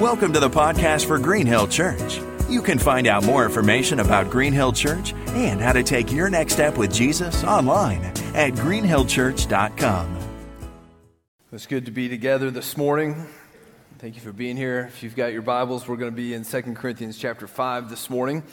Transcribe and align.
Welcome 0.00 0.32
to 0.34 0.38
the 0.38 0.48
podcast 0.48 1.06
for 1.06 1.18
Green 1.18 1.44
Hill 1.44 1.66
Church. 1.66 2.20
You 2.48 2.62
can 2.62 2.78
find 2.78 3.08
out 3.08 3.24
more 3.24 3.44
information 3.44 3.98
about 3.98 4.30
Green 4.30 4.52
Hill 4.52 4.70
Church 4.70 5.12
and 5.30 5.60
how 5.60 5.72
to 5.72 5.82
take 5.82 6.12
your 6.12 6.30
next 6.30 6.52
step 6.52 6.78
with 6.78 6.94
Jesus 6.94 7.42
online 7.42 8.04
at 8.32 8.52
greenhillchurch.com. 8.52 10.16
It's 11.50 11.66
good 11.66 11.86
to 11.86 11.90
be 11.90 12.08
together 12.08 12.52
this 12.52 12.76
morning. 12.76 13.26
Thank 13.98 14.14
you 14.14 14.20
for 14.20 14.32
being 14.32 14.56
here. 14.56 14.84
If 14.86 15.02
you've 15.02 15.16
got 15.16 15.32
your 15.32 15.42
Bibles, 15.42 15.88
we're 15.88 15.96
going 15.96 16.12
to 16.12 16.16
be 16.16 16.32
in 16.32 16.44
2 16.44 16.62
Corinthians 16.74 17.18
chapter 17.18 17.48
5 17.48 17.90
this 17.90 18.08
morning. 18.08 18.44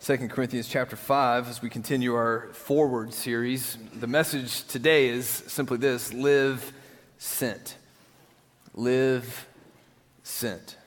2 0.00 0.16
Corinthians 0.28 0.66
chapter 0.66 0.96
5 0.96 1.50
as 1.50 1.60
we 1.60 1.68
continue 1.68 2.14
our 2.14 2.48
forward 2.54 3.12
series. 3.12 3.76
The 4.00 4.06
message 4.06 4.66
today 4.66 5.08
is 5.08 5.26
simply 5.26 5.76
this 5.76 6.14
live 6.14 6.72
sent. 7.18 7.76
Live 8.72 9.46
sent. 10.22 10.78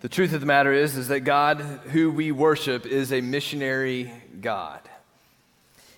The 0.00 0.08
truth 0.08 0.32
of 0.32 0.40
the 0.40 0.46
matter 0.46 0.72
is, 0.72 0.96
is 0.96 1.08
that 1.08 1.20
God, 1.20 1.60
who 1.60 2.10
we 2.10 2.32
worship, 2.32 2.86
is 2.86 3.12
a 3.12 3.20
missionary 3.20 4.10
God. 4.40 4.80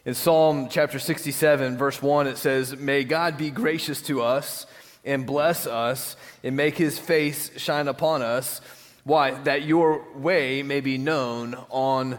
In 0.04 0.14
Psalm 0.14 0.66
chapter 0.68 0.98
67, 0.98 1.78
verse 1.78 2.02
1, 2.02 2.26
it 2.26 2.36
says, 2.36 2.76
May 2.76 3.04
God 3.04 3.38
be 3.38 3.50
gracious 3.50 4.02
to 4.02 4.20
us 4.20 4.66
and 5.04 5.24
bless 5.24 5.68
us 5.68 6.16
and 6.42 6.56
make 6.56 6.76
his 6.76 6.98
face 6.98 7.52
shine 7.56 7.86
upon 7.86 8.22
us. 8.22 8.60
Why? 9.04 9.30
That 9.42 9.62
your 9.62 10.04
way 10.16 10.64
may 10.64 10.80
be 10.80 10.98
known 10.98 11.54
on 11.70 12.18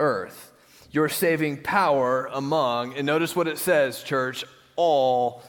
earth. 0.00 0.50
Your 0.90 1.08
saving 1.08 1.62
power 1.62 2.28
among, 2.32 2.96
and 2.96 3.06
notice 3.06 3.36
what 3.36 3.46
it 3.46 3.58
says, 3.58 4.02
church, 4.02 4.44
all 4.74 5.44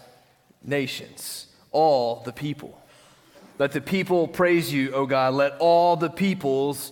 nations, 0.64 1.48
all 1.72 2.22
the 2.24 2.34
people. 2.34 2.81
Let 3.60 3.72
the 3.72 3.82
people 3.82 4.28
praise 4.28 4.72
you, 4.74 4.92
O 4.94 5.06
God. 5.06 5.34
Let 5.34 5.58
all 5.60 5.96
the 5.96 6.10
peoples 6.10 6.92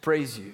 praise 0.00 0.38
you. 0.38 0.52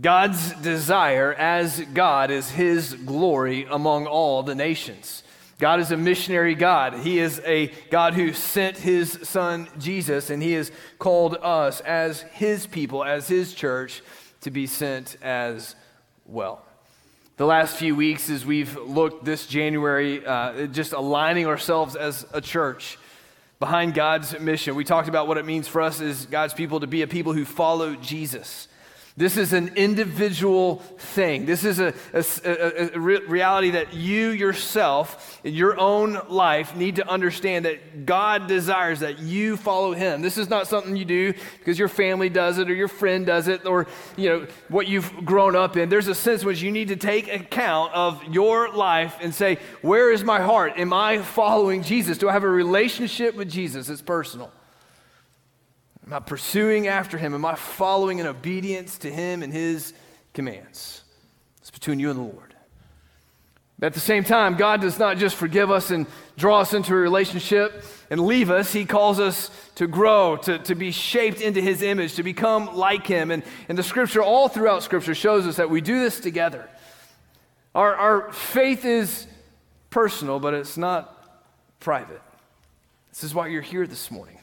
God's 0.00 0.52
desire 0.54 1.34
as 1.34 1.80
God 1.80 2.30
is 2.30 2.50
his 2.50 2.94
glory 2.94 3.66
among 3.68 4.06
all 4.06 4.42
the 4.42 4.54
nations. 4.54 5.24
God 5.58 5.80
is 5.80 5.90
a 5.90 5.96
missionary 5.96 6.54
God. 6.54 6.94
He 6.94 7.18
is 7.18 7.40
a 7.44 7.66
God 7.90 8.14
who 8.14 8.32
sent 8.32 8.78
his 8.78 9.18
son 9.24 9.68
Jesus, 9.78 10.30
and 10.30 10.42
he 10.42 10.52
has 10.52 10.72
called 10.98 11.36
us 11.42 11.80
as 11.80 12.22
his 12.22 12.66
people, 12.66 13.04
as 13.04 13.28
his 13.28 13.52
church, 13.52 14.02
to 14.40 14.50
be 14.50 14.66
sent 14.66 15.16
as 15.22 15.74
well. 16.24 16.64
The 17.36 17.46
last 17.46 17.76
few 17.76 17.96
weeks, 17.96 18.30
as 18.30 18.46
we've 18.46 18.76
looked 18.76 19.24
this 19.24 19.46
January, 19.46 20.24
uh, 20.24 20.66
just 20.66 20.92
aligning 20.92 21.46
ourselves 21.46 21.96
as 21.96 22.26
a 22.32 22.40
church 22.40 22.96
behind 23.60 23.92
God's 23.92 24.40
mission. 24.40 24.74
We 24.74 24.84
talked 24.84 25.08
about 25.08 25.28
what 25.28 25.36
it 25.36 25.44
means 25.44 25.68
for 25.68 25.82
us 25.82 26.00
as 26.00 26.24
God's 26.24 26.54
people 26.54 26.80
to 26.80 26.86
be 26.86 27.02
a 27.02 27.06
people 27.06 27.34
who 27.34 27.44
follow 27.44 27.94
Jesus. 27.94 28.68
This 29.20 29.36
is 29.36 29.52
an 29.52 29.72
individual 29.76 30.76
thing. 30.96 31.44
This 31.44 31.62
is 31.62 31.78
a, 31.78 31.92
a, 32.14 32.24
a, 32.42 32.94
a, 32.94 32.98
reality 32.98 33.72
that 33.72 33.92
you 33.92 34.30
yourself, 34.30 35.38
in 35.44 35.52
your 35.52 35.78
own 35.78 36.18
life, 36.30 36.74
need 36.74 36.96
to 36.96 37.06
understand 37.06 37.66
that 37.66 38.06
God 38.06 38.46
desires 38.46 39.00
that 39.00 39.18
you 39.18 39.58
follow 39.58 39.92
Him. 39.92 40.22
This 40.22 40.38
is 40.38 40.48
not 40.48 40.68
something 40.68 40.96
you 40.96 41.04
do 41.04 41.34
because 41.58 41.78
your 41.78 41.88
family 41.88 42.30
does 42.30 42.56
it 42.56 42.70
or 42.70 42.74
your 42.74 42.88
friend 42.88 43.26
does 43.26 43.46
it 43.46 43.66
or 43.66 43.86
you 44.16 44.30
know 44.30 44.46
what 44.68 44.88
you've 44.88 45.12
grown 45.26 45.54
up 45.54 45.76
in. 45.76 45.90
There's 45.90 46.08
a 46.08 46.14
sense 46.14 46.40
in 46.40 46.46
which 46.46 46.62
you 46.62 46.72
need 46.72 46.88
to 46.88 46.96
take 46.96 47.30
account 47.30 47.92
of 47.92 48.24
your 48.24 48.72
life 48.72 49.18
and 49.20 49.34
say, 49.34 49.58
where 49.82 50.10
is 50.10 50.24
my 50.24 50.40
heart? 50.40 50.78
Am 50.78 50.94
I 50.94 51.18
following 51.18 51.82
Jesus? 51.82 52.16
Do 52.16 52.30
I 52.30 52.32
have 52.32 52.44
a 52.44 52.48
relationship 52.48 53.34
with 53.34 53.50
Jesus? 53.50 53.90
It's 53.90 54.00
personal. 54.00 54.50
Am 56.10 56.16
I 56.16 56.18
pursuing 56.18 56.88
after 56.88 57.18
him? 57.18 57.34
Am 57.34 57.44
I 57.44 57.54
following 57.54 58.18
in 58.18 58.26
obedience 58.26 58.98
to 58.98 59.10
him 59.12 59.44
and 59.44 59.52
his 59.52 59.92
commands? 60.34 61.04
It's 61.60 61.70
between 61.70 62.00
you 62.00 62.10
and 62.10 62.18
the 62.18 62.24
Lord. 62.24 62.52
But 63.78 63.86
At 63.86 63.94
the 63.94 64.00
same 64.00 64.24
time, 64.24 64.56
God 64.56 64.80
does 64.80 64.98
not 64.98 65.18
just 65.18 65.36
forgive 65.36 65.70
us 65.70 65.92
and 65.92 66.08
draw 66.36 66.62
us 66.62 66.74
into 66.74 66.92
a 66.94 66.96
relationship 66.96 67.84
and 68.10 68.26
leave 68.26 68.50
us. 68.50 68.72
He 68.72 68.86
calls 68.86 69.20
us 69.20 69.52
to 69.76 69.86
grow, 69.86 70.36
to, 70.38 70.58
to 70.58 70.74
be 70.74 70.90
shaped 70.90 71.40
into 71.40 71.60
His 71.60 71.80
image, 71.80 72.16
to 72.16 72.24
become 72.24 72.74
like 72.74 73.06
Him. 73.06 73.30
And, 73.30 73.44
and 73.68 73.78
the 73.78 73.84
scripture, 73.84 74.20
all 74.20 74.48
throughout 74.48 74.82
scripture, 74.82 75.14
shows 75.14 75.46
us 75.46 75.58
that 75.58 75.70
we 75.70 75.80
do 75.80 76.00
this 76.00 76.18
together. 76.18 76.68
Our, 77.72 77.94
our 77.94 78.32
faith 78.32 78.84
is 78.84 79.28
personal, 79.90 80.40
but 80.40 80.54
it's 80.54 80.76
not 80.76 81.46
private. 81.78 82.20
This 83.10 83.22
is 83.22 83.32
why 83.32 83.46
you're 83.46 83.62
here 83.62 83.86
this 83.86 84.10
morning. 84.10 84.39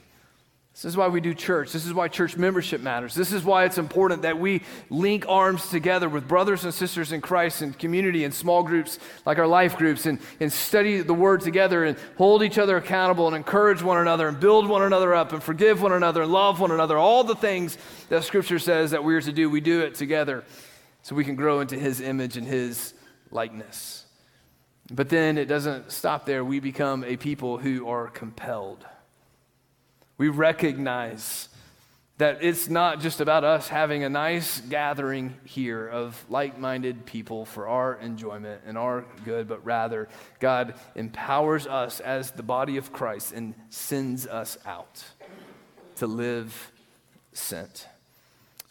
This 0.78 0.86
is 0.86 0.96
why 0.96 1.08
we 1.08 1.22
do 1.22 1.34
church. 1.34 1.72
This 1.72 1.88
is 1.88 1.94
why 1.96 2.08
church 2.08 2.38
membership 2.38 2.82
matters. 2.82 3.16
This 3.16 3.34
is 3.34 3.44
why 3.44 3.66
it's 3.66 3.80
important 3.80 4.22
that 4.22 4.38
we 4.38 4.62
link 4.92 5.26
arms 5.28 5.70
together 5.70 6.08
with 6.08 6.28
brothers 6.28 6.66
and 6.66 6.72
sisters 6.72 7.12
in 7.12 7.20
Christ 7.20 7.64
and 7.64 7.76
community 7.76 8.26
and 8.26 8.32
small 8.32 8.62
groups 8.62 9.00
like 9.26 9.40
our 9.40 9.48
life 9.48 9.76
groups 9.76 10.06
and, 10.06 10.20
and 10.40 10.54
study 10.54 11.02
the 11.02 11.16
word 11.16 11.42
together 11.42 11.84
and 11.84 11.98
hold 12.16 12.44
each 12.44 12.60
other 12.60 12.78
accountable 12.78 13.26
and 13.26 13.36
encourage 13.36 13.82
one 13.82 13.98
another 13.98 14.28
and 14.28 14.40
build 14.40 14.70
one 14.70 14.84
another 14.84 15.16
up 15.16 15.34
and 15.34 15.42
forgive 15.42 15.82
one 15.82 15.94
another 15.94 16.22
and 16.22 16.32
love 16.32 16.60
one 16.60 16.70
another. 16.70 16.96
All 16.96 17.24
the 17.24 17.36
things 17.36 17.76
that 18.10 18.24
Scripture 18.24 18.60
says 18.60 18.92
that 18.92 19.04
we're 19.04 19.22
to 19.22 19.34
do, 19.34 19.50
we 19.50 19.62
do 19.62 19.82
it 19.82 19.96
together 19.96 20.44
so 21.02 21.16
we 21.16 21.26
can 21.26 21.36
grow 21.36 21.60
into 21.60 21.76
His 21.76 22.02
image 22.02 22.38
and 22.38 22.46
His 22.46 22.94
likeness. 23.32 24.06
But 24.92 25.10
then 25.10 25.40
it 25.40 25.46
doesn't 25.46 25.92
stop 25.92 26.28
there. 26.28 26.46
We 26.46 26.60
become 26.60 27.04
a 27.04 27.18
people 27.18 27.58
who 27.58 27.88
are 27.88 28.10
compelled 28.10 28.86
we 30.18 30.30
recognize 30.30 31.50
that 32.18 32.40
it's 32.42 32.68
not 32.68 33.00
just 33.00 33.22
about 33.22 33.44
us 33.44 33.68
having 33.68 34.04
a 34.04 34.10
nice 34.10 34.60
gathering 34.62 35.36
here 35.46 35.88
of 35.88 36.26
like 36.30 36.58
minded 36.58 37.06
people 37.06 37.46
for 37.46 37.68
our 37.68 37.96
enjoyment 37.96 38.62
and 38.66 38.76
our 38.76 39.06
good, 39.24 39.48
but 39.48 39.64
rather 39.64 40.10
God 40.40 40.74
empowers 40.96 41.68
us 41.68 42.00
as 42.00 42.32
the 42.32 42.42
body 42.42 42.78
of 42.78 42.92
Christ 42.92 43.34
and 43.34 43.54
sends 43.70 44.26
us 44.26 44.58
out 44.66 45.04
to 45.98 46.08
live 46.08 46.72
sent. 47.34 47.88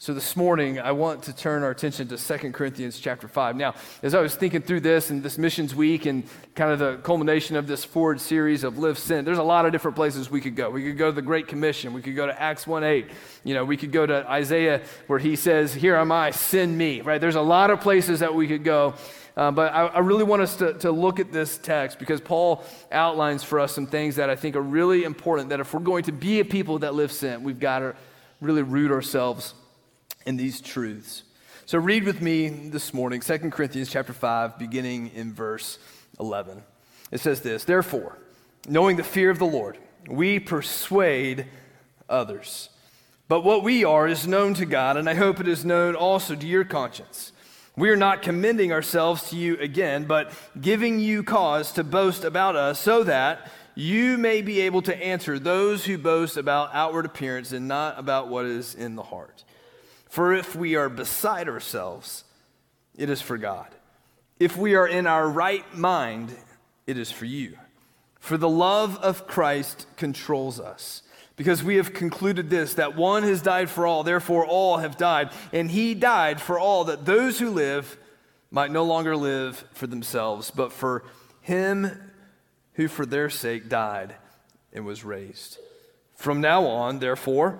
So 0.07 0.13
this 0.13 0.37
morning, 0.37 0.79
I 0.79 0.93
want 0.93 1.23
to 1.23 1.35
turn 1.35 1.63
our 1.63 1.69
attention 1.69 2.07
to 2.07 2.17
2 2.17 2.53
Corinthians 2.53 2.97
chapter 2.97 3.27
5. 3.27 3.57
Now, 3.57 3.75
as 4.01 4.15
I 4.15 4.21
was 4.21 4.37
thinking 4.37 4.61
through 4.61 4.79
this 4.79 5.09
and 5.09 5.21
this 5.21 5.37
missions 5.37 5.75
week 5.75 6.05
and 6.05 6.23
kind 6.55 6.71
of 6.71 6.79
the 6.79 6.95
culmination 7.03 7.57
of 7.57 7.67
this 7.67 7.83
forward 7.83 8.21
series 8.21 8.63
of 8.63 8.77
Live 8.77 8.97
Sent, 8.97 9.25
there's 9.25 9.37
a 9.37 9.43
lot 9.43 9.65
of 9.65 9.73
different 9.73 9.97
places 9.97 10.29
we 10.29 10.39
could 10.39 10.55
go. 10.55 10.69
We 10.69 10.81
could 10.81 10.97
go 10.97 11.07
to 11.07 11.11
the 11.11 11.21
Great 11.21 11.49
Commission. 11.49 11.91
We 11.91 12.01
could 12.01 12.15
go 12.15 12.25
to 12.25 12.41
Acts 12.41 12.65
1 12.65 12.85
8. 12.85 13.09
You 13.43 13.53
know, 13.53 13.65
we 13.65 13.75
could 13.75 13.91
go 13.91 14.05
to 14.05 14.25
Isaiah 14.31 14.81
where 15.07 15.19
he 15.19 15.35
says, 15.35 15.73
Here 15.73 15.97
am 15.97 16.13
I, 16.13 16.31
send 16.31 16.77
me, 16.77 17.01
right? 17.01 17.19
There's 17.19 17.35
a 17.35 17.41
lot 17.41 17.69
of 17.69 17.81
places 17.81 18.21
that 18.21 18.33
we 18.33 18.47
could 18.47 18.63
go. 18.63 18.93
Uh, 19.35 19.51
but 19.51 19.73
I, 19.73 19.87
I, 19.87 19.99
really 19.99 20.23
want 20.23 20.41
us 20.41 20.55
to, 20.55 20.73
to 20.75 20.91
look 20.91 21.19
at 21.19 21.33
this 21.33 21.57
text 21.57 21.99
because 21.99 22.21
Paul 22.21 22.63
outlines 22.93 23.43
for 23.43 23.59
us 23.59 23.73
some 23.73 23.87
things 23.87 24.15
that 24.15 24.29
I 24.29 24.37
think 24.37 24.55
are 24.55 24.61
really 24.61 25.03
important 25.03 25.49
that 25.49 25.59
if 25.59 25.73
we're 25.73 25.81
going 25.81 26.05
to 26.05 26.13
be 26.13 26.39
a 26.39 26.45
people 26.45 26.79
that 26.79 26.95
live 26.95 27.11
sent, 27.11 27.41
we've 27.41 27.59
got 27.59 27.79
to 27.79 27.93
really 28.39 28.61
root 28.61 28.89
ourselves 28.89 29.53
in 30.27 30.35
these 30.35 30.59
truths. 30.59 31.23
So 31.65 31.79
read 31.79 32.03
with 32.03 32.21
me 32.21 32.49
this 32.49 32.93
morning 32.93 33.21
2 33.21 33.37
Corinthians 33.49 33.89
chapter 33.89 34.11
5 34.11 34.59
beginning 34.59 35.11
in 35.15 35.33
verse 35.33 35.79
11. 36.19 36.61
It 37.11 37.21
says 37.21 37.41
this, 37.41 37.63
therefore, 37.63 38.17
knowing 38.67 38.97
the 38.97 39.03
fear 39.03 39.29
of 39.29 39.39
the 39.39 39.45
Lord, 39.45 39.77
we 40.09 40.39
persuade 40.39 41.47
others. 42.09 42.67
But 43.29 43.45
what 43.45 43.63
we 43.63 43.85
are 43.85 44.05
is 44.05 44.27
known 44.27 44.53
to 44.55 44.65
God, 44.65 44.97
and 44.97 45.09
I 45.09 45.13
hope 45.13 45.39
it 45.39 45.47
is 45.47 45.63
known 45.63 45.95
also 45.95 46.35
to 46.35 46.45
your 46.45 46.65
conscience. 46.65 47.31
We 47.77 47.89
are 47.89 47.97
not 47.97 48.21
commending 48.21 48.73
ourselves 48.73 49.29
to 49.29 49.37
you 49.37 49.57
again, 49.59 50.05
but 50.05 50.33
giving 50.59 50.99
you 50.99 51.23
cause 51.23 51.71
to 51.73 51.85
boast 51.85 52.25
about 52.25 52.57
us, 52.57 52.79
so 52.79 53.03
that 53.03 53.49
you 53.75 54.17
may 54.17 54.41
be 54.41 54.61
able 54.61 54.81
to 54.81 54.95
answer 54.95 55.39
those 55.39 55.85
who 55.85 55.97
boast 55.97 56.35
about 56.35 56.71
outward 56.73 57.05
appearance 57.05 57.53
and 57.53 57.69
not 57.69 57.97
about 57.97 58.27
what 58.27 58.45
is 58.45 58.75
in 58.75 58.95
the 58.95 59.03
heart. 59.03 59.45
For 60.09 60.33
if 60.33 60.55
we 60.55 60.75
are 60.75 60.89
beside 60.89 61.49
ourselves, 61.49 62.23
it 62.95 63.09
is 63.09 63.21
for 63.21 63.37
God. 63.37 63.67
If 64.39 64.57
we 64.57 64.75
are 64.75 64.87
in 64.87 65.07
our 65.07 65.27
right 65.27 65.75
mind, 65.75 66.35
it 66.85 66.97
is 66.97 67.11
for 67.11 67.25
you. 67.25 67.57
For 68.19 68.37
the 68.37 68.49
love 68.49 68.97
of 68.97 69.27
Christ 69.27 69.87
controls 69.95 70.59
us. 70.59 71.01
Because 71.35 71.63
we 71.63 71.75
have 71.75 71.93
concluded 71.93 72.49
this 72.49 72.73
that 72.75 72.95
one 72.95 73.23
has 73.23 73.41
died 73.41 73.69
for 73.69 73.85
all, 73.85 74.03
therefore 74.03 74.45
all 74.45 74.77
have 74.77 74.97
died. 74.97 75.29
And 75.53 75.69
he 75.69 75.93
died 75.93 76.41
for 76.41 76.59
all, 76.59 76.85
that 76.85 77.05
those 77.05 77.39
who 77.39 77.51
live 77.51 77.97
might 78.49 78.71
no 78.71 78.83
longer 78.83 79.15
live 79.15 79.63
for 79.73 79.87
themselves, 79.87 80.51
but 80.51 80.73
for 80.73 81.03
him 81.41 82.11
who 82.73 82.87
for 82.87 83.05
their 83.05 83.29
sake 83.29 83.69
died 83.69 84.15
and 84.73 84.85
was 84.85 85.03
raised. 85.03 85.57
From 86.15 86.41
now 86.41 86.65
on, 86.65 86.99
therefore, 86.99 87.59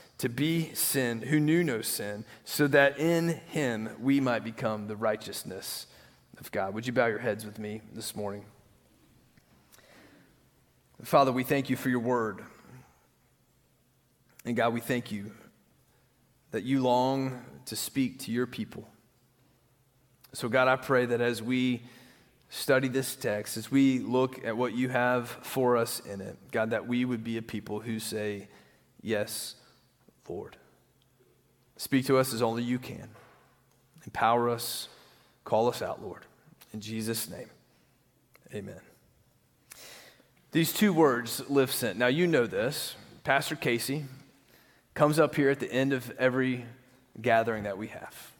to 0.21 0.29
be 0.29 0.71
sin 0.75 1.19
who 1.23 1.39
knew 1.39 1.63
no 1.63 1.81
sin, 1.81 2.23
so 2.45 2.67
that 2.67 2.99
in 2.99 3.29
him 3.29 3.89
we 3.99 4.19
might 4.19 4.43
become 4.43 4.85
the 4.85 4.95
righteousness 4.95 5.87
of 6.39 6.51
God. 6.51 6.75
Would 6.75 6.85
you 6.85 6.93
bow 6.93 7.07
your 7.07 7.17
heads 7.17 7.43
with 7.43 7.57
me 7.57 7.81
this 7.91 8.15
morning? 8.15 8.45
Father, 11.01 11.31
we 11.31 11.43
thank 11.43 11.71
you 11.71 11.75
for 11.75 11.89
your 11.89 12.01
word. 12.01 12.43
And 14.45 14.55
God, 14.55 14.75
we 14.75 14.79
thank 14.79 15.11
you 15.11 15.31
that 16.51 16.61
you 16.61 16.81
long 16.81 17.43
to 17.65 17.75
speak 17.75 18.19
to 18.19 18.31
your 18.31 18.45
people. 18.45 18.87
So, 20.33 20.49
God, 20.49 20.67
I 20.67 20.75
pray 20.75 21.07
that 21.07 21.19
as 21.19 21.41
we 21.41 21.81
study 22.49 22.89
this 22.89 23.15
text, 23.15 23.57
as 23.57 23.71
we 23.71 23.97
look 23.97 24.45
at 24.45 24.55
what 24.55 24.75
you 24.75 24.89
have 24.89 25.29
for 25.41 25.77
us 25.77 25.99
in 25.99 26.21
it, 26.21 26.37
God, 26.51 26.69
that 26.69 26.87
we 26.87 27.05
would 27.05 27.23
be 27.23 27.37
a 27.37 27.41
people 27.41 27.79
who 27.79 27.97
say, 27.97 28.49
Yes, 29.01 29.55
Lord. 30.27 30.57
Speak 31.77 32.05
to 32.05 32.17
us 32.17 32.33
as 32.33 32.41
only 32.41 32.63
you 32.63 32.79
can. 32.79 33.09
Empower 34.05 34.49
us. 34.49 34.87
Call 35.43 35.67
us 35.67 35.81
out, 35.81 36.01
Lord. 36.01 36.25
In 36.73 36.79
Jesus' 36.79 37.29
name, 37.29 37.49
amen. 38.53 38.79
These 40.51 40.73
two 40.73 40.93
words, 40.93 41.41
live 41.49 41.71
sent. 41.71 41.97
Now, 41.97 42.07
you 42.07 42.27
know 42.27 42.45
this. 42.45 42.95
Pastor 43.23 43.55
Casey 43.55 44.05
comes 44.93 45.19
up 45.19 45.35
here 45.35 45.49
at 45.49 45.59
the 45.59 45.71
end 45.71 45.93
of 45.93 46.11
every 46.17 46.65
gathering 47.21 47.63
that 47.63 47.77
we 47.77 47.87
have. 47.87 48.31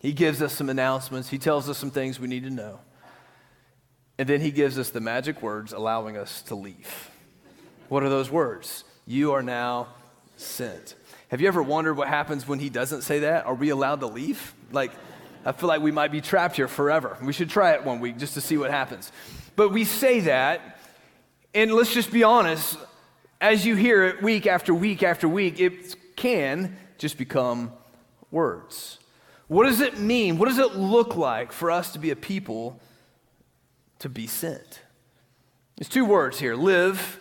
He 0.00 0.12
gives 0.12 0.40
us 0.40 0.52
some 0.54 0.70
announcements, 0.70 1.28
he 1.28 1.38
tells 1.38 1.68
us 1.68 1.76
some 1.76 1.90
things 1.90 2.18
we 2.18 2.28
need 2.28 2.44
to 2.44 2.50
know. 2.50 2.80
And 4.18 4.28
then 4.28 4.40
he 4.40 4.50
gives 4.50 4.78
us 4.78 4.90
the 4.90 5.00
magic 5.00 5.42
words 5.42 5.72
allowing 5.72 6.16
us 6.16 6.42
to 6.42 6.54
leave. 6.54 7.10
What 7.88 8.02
are 8.02 8.08
those 8.08 8.30
words? 8.30 8.84
You 9.06 9.32
are 9.32 9.42
now 9.42 9.88
sent. 10.36 10.94
Have 11.30 11.40
you 11.40 11.46
ever 11.46 11.62
wondered 11.62 11.94
what 11.94 12.08
happens 12.08 12.48
when 12.48 12.58
he 12.58 12.70
doesn't 12.70 13.02
say 13.02 13.20
that? 13.20 13.46
Are 13.46 13.54
we 13.54 13.68
allowed 13.68 14.00
to 14.00 14.06
leave? 14.06 14.52
Like, 14.72 14.90
I 15.44 15.52
feel 15.52 15.68
like 15.68 15.80
we 15.80 15.92
might 15.92 16.10
be 16.10 16.20
trapped 16.20 16.56
here 16.56 16.66
forever. 16.66 17.16
We 17.22 17.32
should 17.32 17.48
try 17.48 17.72
it 17.74 17.84
one 17.84 18.00
week 18.00 18.18
just 18.18 18.34
to 18.34 18.40
see 18.40 18.56
what 18.56 18.72
happens. 18.72 19.12
But 19.54 19.68
we 19.68 19.84
say 19.84 20.20
that, 20.20 20.78
and 21.54 21.72
let's 21.72 21.94
just 21.94 22.12
be 22.12 22.24
honest, 22.24 22.76
as 23.40 23.64
you 23.64 23.76
hear 23.76 24.02
it 24.04 24.22
week 24.22 24.48
after 24.48 24.74
week 24.74 25.04
after 25.04 25.28
week, 25.28 25.60
it 25.60 25.94
can 26.16 26.76
just 26.98 27.16
become 27.16 27.72
words. 28.32 28.98
What 29.46 29.66
does 29.66 29.80
it 29.80 29.98
mean? 29.98 30.36
What 30.36 30.48
does 30.48 30.58
it 30.58 30.74
look 30.74 31.14
like 31.14 31.52
for 31.52 31.70
us 31.70 31.92
to 31.92 32.00
be 32.00 32.10
a 32.10 32.16
people 32.16 32.80
to 34.00 34.08
be 34.08 34.26
sent? 34.26 34.80
There's 35.76 35.88
two 35.88 36.04
words 36.04 36.40
here 36.40 36.56
live 36.56 37.20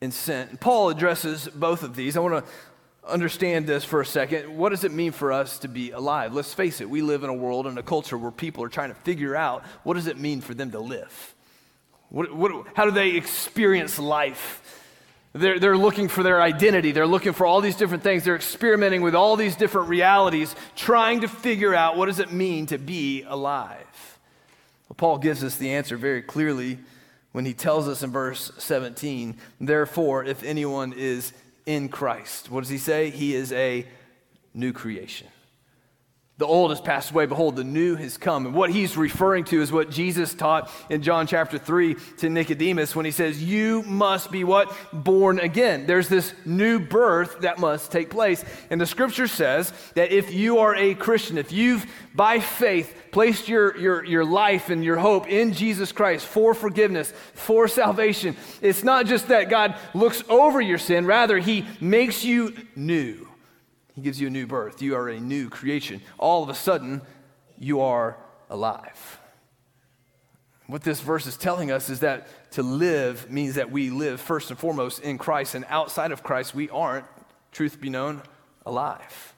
and 0.00 0.14
sent. 0.14 0.60
Paul 0.60 0.90
addresses 0.90 1.48
both 1.48 1.82
of 1.82 1.96
these. 1.96 2.16
I 2.16 2.20
want 2.20 2.44
to 2.44 2.50
understand 3.08 3.66
this 3.66 3.84
for 3.84 4.00
a 4.00 4.06
second. 4.06 4.56
What 4.56 4.70
does 4.70 4.84
it 4.84 4.92
mean 4.92 5.12
for 5.12 5.32
us 5.32 5.58
to 5.60 5.68
be 5.68 5.90
alive? 5.90 6.34
Let's 6.34 6.52
face 6.52 6.80
it, 6.80 6.88
we 6.88 7.02
live 7.02 7.24
in 7.24 7.30
a 7.30 7.34
world 7.34 7.66
and 7.66 7.78
a 7.78 7.82
culture 7.82 8.18
where 8.18 8.30
people 8.30 8.64
are 8.64 8.68
trying 8.68 8.90
to 8.90 8.94
figure 8.94 9.36
out 9.36 9.64
what 9.82 9.94
does 9.94 10.06
it 10.06 10.18
mean 10.18 10.40
for 10.40 10.54
them 10.54 10.70
to 10.72 10.80
live? 10.80 11.34
What, 12.08 12.34
what, 12.34 12.66
how 12.74 12.84
do 12.84 12.90
they 12.90 13.10
experience 13.10 13.98
life? 13.98 14.82
They're, 15.32 15.58
they're 15.58 15.76
looking 15.76 16.08
for 16.08 16.22
their 16.22 16.40
identity. 16.40 16.92
They're 16.92 17.06
looking 17.06 17.32
for 17.32 17.46
all 17.46 17.60
these 17.60 17.76
different 17.76 18.02
things. 18.02 18.24
They're 18.24 18.36
experimenting 18.36 19.02
with 19.02 19.14
all 19.14 19.36
these 19.36 19.56
different 19.56 19.88
realities, 19.88 20.54
trying 20.76 21.20
to 21.20 21.28
figure 21.28 21.74
out 21.74 21.96
what 21.96 22.06
does 22.06 22.20
it 22.20 22.32
mean 22.32 22.66
to 22.66 22.78
be 22.78 23.22
alive. 23.22 24.18
Well, 24.88 24.96
Paul 24.96 25.18
gives 25.18 25.44
us 25.44 25.56
the 25.56 25.72
answer 25.72 25.96
very 25.96 26.22
clearly 26.22 26.78
when 27.32 27.44
he 27.44 27.52
tells 27.52 27.86
us 27.86 28.02
in 28.02 28.12
verse 28.12 28.50
17, 28.56 29.36
therefore, 29.60 30.24
if 30.24 30.42
anyone 30.42 30.94
is 30.94 31.34
in 31.66 31.88
Christ, 31.88 32.50
what 32.50 32.60
does 32.60 32.70
he 32.70 32.78
say? 32.78 33.10
He 33.10 33.34
is 33.34 33.52
a 33.52 33.86
new 34.54 34.72
creation. 34.72 35.26
The 36.38 36.46
old 36.46 36.70
has 36.70 36.82
passed 36.82 37.12
away. 37.12 37.24
Behold, 37.24 37.56
the 37.56 37.64
new 37.64 37.96
has 37.96 38.18
come. 38.18 38.44
And 38.44 38.54
what 38.54 38.70
he's 38.70 38.94
referring 38.94 39.44
to 39.44 39.62
is 39.62 39.72
what 39.72 39.90
Jesus 39.90 40.34
taught 40.34 40.70
in 40.90 41.00
John 41.00 41.26
chapter 41.26 41.56
3 41.56 41.96
to 42.18 42.28
Nicodemus 42.28 42.94
when 42.94 43.06
he 43.06 43.10
says, 43.10 43.42
You 43.42 43.82
must 43.84 44.30
be 44.30 44.44
what? 44.44 44.70
Born 44.92 45.40
again. 45.40 45.86
There's 45.86 46.10
this 46.10 46.34
new 46.44 46.78
birth 46.78 47.40
that 47.40 47.58
must 47.58 47.90
take 47.90 48.10
place. 48.10 48.44
And 48.68 48.78
the 48.78 48.84
scripture 48.84 49.28
says 49.28 49.72
that 49.94 50.12
if 50.12 50.34
you 50.34 50.58
are 50.58 50.76
a 50.76 50.94
Christian, 50.94 51.38
if 51.38 51.52
you've 51.52 51.86
by 52.14 52.40
faith 52.40 52.94
placed 53.12 53.48
your, 53.48 53.74
your, 53.78 54.04
your 54.04 54.24
life 54.24 54.68
and 54.68 54.84
your 54.84 54.98
hope 54.98 55.28
in 55.28 55.54
Jesus 55.54 55.90
Christ 55.90 56.26
for 56.26 56.52
forgiveness, 56.52 57.14
for 57.32 57.66
salvation, 57.66 58.36
it's 58.60 58.84
not 58.84 59.06
just 59.06 59.28
that 59.28 59.48
God 59.48 59.74
looks 59.94 60.22
over 60.28 60.60
your 60.60 60.76
sin, 60.76 61.06
rather, 61.06 61.38
he 61.38 61.64
makes 61.80 62.26
you 62.26 62.54
new. 62.74 63.26
He 63.96 64.02
gives 64.02 64.20
you 64.20 64.28
a 64.28 64.30
new 64.30 64.46
birth. 64.46 64.82
You 64.82 64.94
are 64.94 65.08
a 65.08 65.18
new 65.18 65.48
creation. 65.48 66.02
All 66.18 66.42
of 66.42 66.50
a 66.50 66.54
sudden, 66.54 67.00
you 67.58 67.80
are 67.80 68.18
alive. 68.50 69.18
What 70.66 70.82
this 70.82 71.00
verse 71.00 71.26
is 71.26 71.36
telling 71.36 71.70
us 71.70 71.88
is 71.88 72.00
that 72.00 72.28
to 72.52 72.62
live 72.62 73.30
means 73.30 73.54
that 73.54 73.70
we 73.70 73.88
live 73.88 74.20
first 74.20 74.50
and 74.50 74.58
foremost 74.58 75.00
in 75.00 75.16
Christ, 75.16 75.54
and 75.54 75.64
outside 75.68 76.12
of 76.12 76.22
Christ, 76.22 76.54
we 76.54 76.68
aren't, 76.68 77.06
truth 77.52 77.80
be 77.80 77.88
known, 77.88 78.22
alive. 78.66 79.34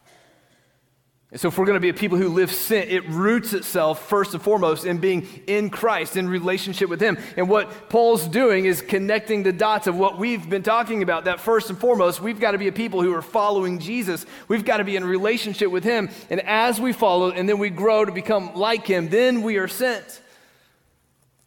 And 1.30 1.38
so, 1.38 1.48
if 1.48 1.58
we're 1.58 1.66
going 1.66 1.76
to 1.76 1.80
be 1.80 1.90
a 1.90 1.94
people 1.94 2.16
who 2.16 2.30
live 2.30 2.50
sin, 2.50 2.88
it 2.88 3.06
roots 3.06 3.52
itself 3.52 4.08
first 4.08 4.32
and 4.32 4.42
foremost 4.42 4.86
in 4.86 4.96
being 4.96 5.28
in 5.46 5.68
Christ, 5.68 6.16
in 6.16 6.26
relationship 6.26 6.88
with 6.88 7.02
Him. 7.02 7.18
And 7.36 7.50
what 7.50 7.90
Paul's 7.90 8.26
doing 8.26 8.64
is 8.64 8.80
connecting 8.80 9.42
the 9.42 9.52
dots 9.52 9.86
of 9.86 9.98
what 9.98 10.18
we've 10.18 10.48
been 10.48 10.62
talking 10.62 11.02
about. 11.02 11.26
That 11.26 11.38
first 11.38 11.68
and 11.68 11.78
foremost, 11.78 12.22
we've 12.22 12.40
got 12.40 12.52
to 12.52 12.58
be 12.58 12.68
a 12.68 12.72
people 12.72 13.02
who 13.02 13.14
are 13.14 13.20
following 13.20 13.78
Jesus. 13.78 14.24
We've 14.48 14.64
got 14.64 14.78
to 14.78 14.84
be 14.84 14.96
in 14.96 15.04
relationship 15.04 15.70
with 15.70 15.84
Him. 15.84 16.08
And 16.30 16.40
as 16.40 16.80
we 16.80 16.94
follow 16.94 17.30
and 17.30 17.46
then 17.46 17.58
we 17.58 17.68
grow 17.68 18.06
to 18.06 18.12
become 18.12 18.54
like 18.54 18.86
Him, 18.86 19.10
then 19.10 19.42
we 19.42 19.58
are 19.58 19.68
sent. 19.68 20.22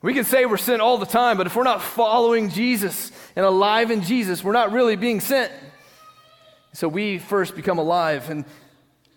We 0.04 0.14
can 0.14 0.26
say 0.26 0.46
we're 0.46 0.58
sent 0.58 0.82
all 0.82 1.00
the 1.00 1.08
time, 1.08 1.38
but 1.38 1.48
if 1.48 1.56
we're 1.56 1.64
not 1.64 1.82
following 1.82 2.50
Jesus 2.50 3.12
and 3.36 3.46
alive 3.46 3.90
in 3.90 4.04
Jesus, 4.04 4.44
we're 4.44 4.52
not 4.52 4.72
really 4.72 4.96
being 4.96 5.22
sent. 5.22 5.52
So 6.74 6.88
we 6.88 7.18
first 7.18 7.56
become 7.56 7.80
alive. 7.80 8.30
And 8.30 8.46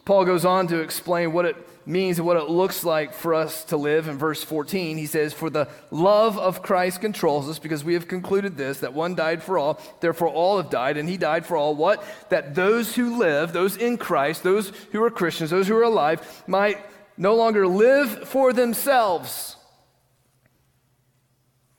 Paul 0.04 0.26
goes 0.26 0.44
on 0.44 0.66
to 0.68 0.80
explain 0.80 1.32
what 1.32 1.46
it 1.46 1.56
means 1.87 2.18
and 2.18 2.26
what 2.26 2.37
it 2.37 2.49
looks 2.49 2.84
like 2.84 3.14
for 3.14 3.34
us 3.34 3.64
to 3.64 3.76
live. 3.76 4.06
In 4.06 4.18
verse 4.18 4.42
14, 4.42 4.99
he 4.99 5.06
says, 5.06 5.32
For 5.32 5.49
the 5.49 5.68
love 5.90 6.38
of 6.38 6.62
Christ 6.62 7.00
controls 7.00 7.49
us, 7.49 7.58
because 7.58 7.84
we 7.84 7.94
have 7.94 8.06
concluded 8.06 8.56
this, 8.56 8.80
that 8.80 8.92
one 8.92 9.14
died 9.14 9.42
for 9.42 9.58
all, 9.58 9.80
therefore 10.00 10.28
all 10.28 10.58
have 10.58 10.70
died, 10.70 10.96
and 10.96 11.08
he 11.08 11.16
died 11.16 11.46
for 11.46 11.56
all. 11.56 11.75
What? 11.75 12.04
That 12.28 12.54
those 12.54 12.94
who 12.94 13.18
live, 13.18 13.52
those 13.52 13.76
in 13.76 13.96
Christ, 13.96 14.42
those 14.42 14.70
who 14.92 15.02
are 15.02 15.11
Christians, 15.11 15.50
those 15.50 15.68
who 15.68 15.76
are 15.76 15.82
alive, 15.82 16.44
might 16.46 16.78
no 17.16 17.34
longer 17.34 17.66
live 17.66 18.28
for 18.28 18.52
themselves, 18.52 19.56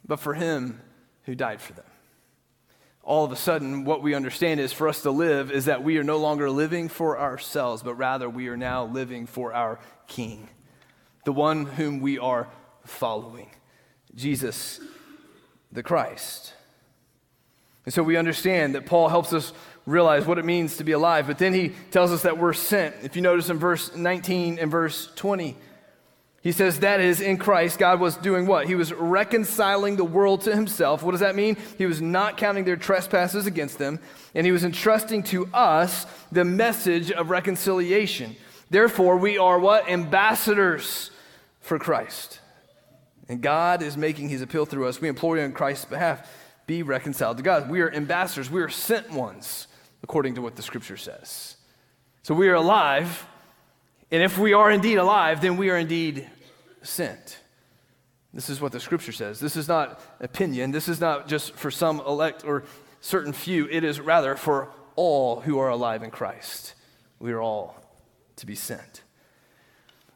but 0.04 0.20
for 0.20 0.34
him 0.34 0.82
who 1.24 1.36
died 1.36 1.62
for 1.62 1.74
them 1.74 1.86
all 3.06 3.24
of 3.24 3.32
a 3.32 3.36
sudden, 3.36 3.86
what 3.86 4.02
we 4.02 4.16
understand 4.16 4.60
is 4.60 4.74
for 4.74 4.90
us 4.90 5.04
to 5.04 5.12
live 5.12 5.52
is 5.52 5.66
that 5.66 5.84
we 5.84 6.00
are 6.00 6.04
no 6.04 6.18
longer 6.18 6.50
living 6.50 6.90
for 6.90 7.20
ourselves, 7.20 7.84
but 7.84 7.94
rather 7.94 8.28
we 8.28 8.48
are 8.48 8.58
now 8.58 8.86
living 8.86 9.28
for 9.28 9.54
our 9.54 9.80
King, 10.08 10.50
the 11.24 11.32
one 11.32 11.66
whom 11.66 12.00
we 12.00 12.18
are 12.18 12.48
following, 12.84 13.50
Jesus 14.16 14.80
the 15.72 15.84
Christ. 15.84 16.54
And 17.86 17.94
so 17.94 18.02
we 18.02 18.18
understand 18.18 18.74
that 18.74 18.88
Paul 18.88 19.10
helps 19.10 19.34
us 19.34 19.54
realize 19.86 20.26
what 20.26 20.40
it 20.40 20.46
means 20.46 20.78
to 20.78 20.84
be 20.84 20.94
alive, 20.94 21.28
but 21.28 21.38
then 21.38 21.54
he 21.54 21.74
tells 21.92 22.12
us 22.12 22.24
that 22.24 22.40
we're 22.40 22.54
sent. 22.54 22.96
If 23.04 23.16
you 23.16 23.22
notice 23.22 23.50
in 23.50 23.60
verse 23.60 23.96
19 23.96 24.58
and 24.58 24.72
verse 24.72 25.12
20, 25.16 25.56
he 26.46 26.52
says 26.52 26.82
that 26.82 27.00
is 27.00 27.22
in 27.22 27.38
Christ, 27.38 27.80
God 27.80 28.00
was 28.00 28.18
doing 28.18 28.46
what? 28.46 28.68
He 28.68 28.76
was 28.76 28.94
reconciling 28.94 29.96
the 29.96 30.04
world 30.04 30.42
to 30.42 30.56
himself. 30.56 31.02
What 31.02 31.14
does 31.14 31.22
that 31.22 31.36
mean? 31.36 31.58
He 31.80 31.88
was 31.88 32.04
not 32.04 32.38
counting 32.38 32.66
their 32.66 32.76
trespasses 32.76 33.48
against 33.48 33.80
them, 33.80 34.00
and 34.36 34.46
he 34.46 34.52
was 34.52 34.64
entrusting 34.64 35.24
to 35.24 35.48
us 35.56 36.06
the 36.32 36.46
message 36.46 37.12
of 37.12 37.32
reconciliation. 37.32 38.36
Therefore, 38.70 39.18
we 39.18 39.40
are 39.40 39.58
what? 39.58 39.90
Ambassadors 39.90 41.10
for 41.62 41.80
Christ. 41.80 42.40
And 43.28 43.42
God 43.42 43.82
is 43.82 43.98
making 43.98 44.30
his 44.30 44.44
appeal 44.44 44.68
through 44.68 44.88
us. 44.88 45.02
We 45.02 45.08
implore 45.08 45.38
you 45.38 45.44
on 45.46 45.52
Christ's 45.52 45.86
behalf. 45.86 46.30
be 46.68 46.84
reconciled 46.84 47.38
to 47.38 47.44
God. 47.44 47.72
We 47.72 47.82
are 47.82 47.92
ambassadors, 47.92 48.52
we 48.52 48.62
are 48.62 48.70
sent 48.70 49.12
ones, 49.12 49.66
according 50.04 50.36
to 50.36 50.44
what 50.44 50.58
the 50.58 50.62
scripture 50.62 50.98
says. 50.98 51.58
So 52.22 52.36
we 52.36 52.50
are 52.50 52.54
alive, 52.54 53.26
and 54.12 54.22
if 54.22 54.38
we 54.38 54.54
are 54.54 54.70
indeed 54.70 54.98
alive, 54.98 55.42
then 55.42 55.58
we 55.58 55.72
are 55.72 55.78
indeed 55.78 56.30
sent. 56.86 57.40
This 58.34 58.50
is 58.50 58.60
what 58.60 58.72
the 58.72 58.80
scripture 58.80 59.14
says. 59.14 59.40
This 59.40 59.56
is 59.56 59.68
not 59.68 60.02
opinion. 60.20 60.72
This 60.72 60.90
is 60.90 61.00
not 61.00 61.28
just 61.28 61.54
for 61.56 61.72
some 61.72 62.02
elect 62.02 62.44
or 62.46 62.64
certain 63.00 63.32
few. 63.32 63.68
It 63.70 63.84
is 63.84 64.00
rather 64.00 64.36
for 64.36 64.70
all 64.96 65.42
who 65.42 65.58
are 65.60 65.70
alive 65.70 66.04
in 66.04 66.12
Christ. 66.12 66.74
We 67.20 67.32
are 67.32 67.42
all 67.42 67.82
to 68.36 68.46
be 68.46 68.56
sent. 68.56 69.04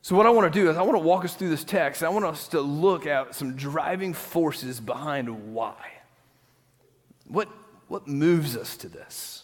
So, 0.01 0.15
what 0.15 0.25
I 0.25 0.29
want 0.29 0.51
to 0.51 0.59
do 0.59 0.69
is, 0.69 0.77
I 0.77 0.81
want 0.81 0.95
to 0.95 1.03
walk 1.03 1.25
us 1.25 1.35
through 1.35 1.49
this 1.49 1.63
text, 1.63 2.03
I 2.03 2.09
want 2.09 2.25
us 2.25 2.47
to 2.49 2.61
look 2.61 3.05
at 3.05 3.35
some 3.35 3.55
driving 3.55 4.13
forces 4.13 4.79
behind 4.79 5.53
why. 5.53 5.75
What, 7.27 7.47
what 7.87 8.07
moves 8.07 8.57
us 8.57 8.75
to 8.77 8.89
this? 8.89 9.43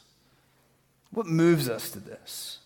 What 1.12 1.28
moves 1.28 1.70
us 1.70 1.90
to 1.92 2.00
this? 2.00 2.60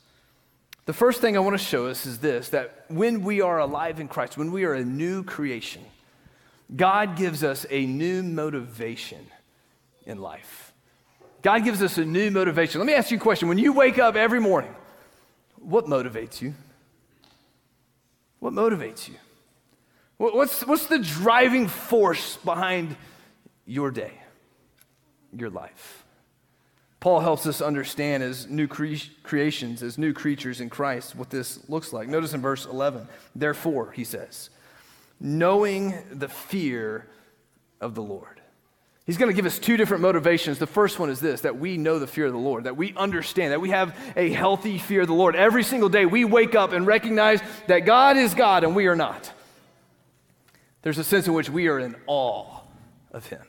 The 0.89 0.93
first 0.93 1.21
thing 1.21 1.37
I 1.37 1.39
want 1.41 1.55
to 1.55 1.63
show 1.63 1.85
us 1.85 2.07
is 2.07 2.17
this 2.17 2.49
that 2.49 2.85
when 2.87 3.21
we 3.23 3.41
are 3.41 3.59
alive 3.59 3.99
in 3.99 4.07
Christ, 4.07 4.39
when 4.39 4.51
we 4.51 4.63
are 4.63 4.73
a 4.73 4.83
new 4.83 5.23
creation, 5.23 5.83
God 6.75 7.15
gives 7.15 7.43
us 7.43 7.63
a 7.69 7.85
new 7.85 8.23
motivation 8.23 9.27
in 10.07 10.17
life. 10.17 10.73
God 11.43 11.63
gives 11.63 11.83
us 11.83 11.99
a 11.99 12.05
new 12.05 12.31
motivation. 12.31 12.79
Let 12.79 12.87
me 12.87 12.95
ask 12.95 13.11
you 13.11 13.17
a 13.17 13.19
question. 13.19 13.47
When 13.47 13.59
you 13.59 13.71
wake 13.71 13.99
up 13.99 14.15
every 14.15 14.39
morning, 14.39 14.73
what 15.57 15.85
motivates 15.85 16.41
you? 16.41 16.55
What 18.39 18.53
motivates 18.53 19.07
you? 19.07 19.13
What's, 20.17 20.65
what's 20.65 20.87
the 20.87 20.97
driving 20.97 21.67
force 21.67 22.37
behind 22.37 22.97
your 23.67 23.91
day, 23.91 24.13
your 25.37 25.51
life? 25.51 25.98
Paul 26.99 27.21
helps 27.21 27.45
us 27.45 27.61
understand 27.61 28.23
as 28.23 28.47
new 28.47 28.67
cre- 28.67 28.95
creations, 29.23 29.81
as 29.81 29.97
new 29.97 30.11
creatures 30.13 30.59
in 30.59 30.69
Christ, 30.69 31.15
what 31.15 31.29
this 31.29 31.69
looks 31.69 31.93
like. 31.93 32.09
Notice 32.09 32.33
in 32.33 32.41
verse 32.41 32.65
11, 32.65 33.07
therefore, 33.35 33.91
he 33.91 34.03
says, 34.03 34.49
knowing 35.19 35.97
the 36.11 36.27
fear 36.27 37.07
of 37.79 37.95
the 37.95 38.01
Lord. 38.01 38.41
He's 39.05 39.17
going 39.17 39.31
to 39.31 39.35
give 39.35 39.45
us 39.45 39.57
two 39.57 39.75
different 39.75 40.03
motivations. 40.03 40.59
The 40.59 40.67
first 40.67 40.99
one 40.99 41.09
is 41.09 41.19
this 41.19 41.41
that 41.41 41.57
we 41.57 41.77
know 41.77 41.97
the 41.97 42.05
fear 42.05 42.27
of 42.27 42.31
the 42.31 42.37
Lord, 42.37 42.65
that 42.65 42.77
we 42.77 42.93
understand, 42.95 43.53
that 43.53 43.61
we 43.61 43.71
have 43.71 43.97
a 44.15 44.29
healthy 44.29 44.77
fear 44.77 45.01
of 45.01 45.07
the 45.07 45.13
Lord. 45.13 45.35
Every 45.35 45.63
single 45.63 45.89
day 45.89 46.05
we 46.05 46.25
wake 46.25 46.53
up 46.53 46.73
and 46.73 46.85
recognize 46.85 47.41
that 47.67 47.79
God 47.79 48.17
is 48.17 48.35
God 48.35 48.63
and 48.63 48.75
we 48.75 48.85
are 48.85 48.95
not. 48.95 49.31
There's 50.81 50.99
a 50.99 51.03
sense 51.03 51.27
in 51.27 51.33
which 51.33 51.49
we 51.49 51.69
are 51.69 51.79
in 51.79 51.95
awe 52.05 52.59
of 53.11 53.25
Him. 53.25 53.41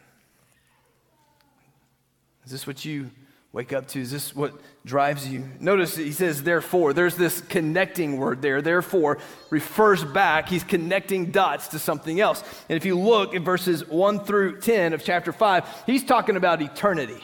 Is 2.47 2.53
this 2.53 2.67
what 2.67 2.85
you 2.85 3.11
wake 3.53 3.73
up 3.73 3.89
to? 3.89 4.01
Is 4.01 4.11
this 4.11 4.35
what 4.35 4.55
drives 4.85 5.29
you? 5.29 5.49
Notice 5.59 5.97
he 5.97 6.13
says, 6.13 6.43
therefore. 6.43 6.93
There's 6.93 7.17
this 7.17 7.41
connecting 7.41 8.17
word 8.17 8.43
there. 8.43 8.63
Therefore 8.63 9.19
refers 9.51 10.05
back. 10.05 10.49
He's 10.49 10.65
connecting 10.65 11.31
dots 11.31 11.69
to 11.69 11.79
something 11.79 12.21
else. 12.21 12.43
And 12.69 12.77
if 12.77 12.85
you 12.85 12.99
look 12.99 13.35
at 13.35 13.43
verses 13.43 13.87
1 13.89 14.25
through 14.25 14.61
10 14.61 14.93
of 14.93 15.05
chapter 15.05 15.33
5, 15.33 15.85
he's 15.87 16.05
talking 16.05 16.37
about 16.37 16.63
eternity. 16.63 17.19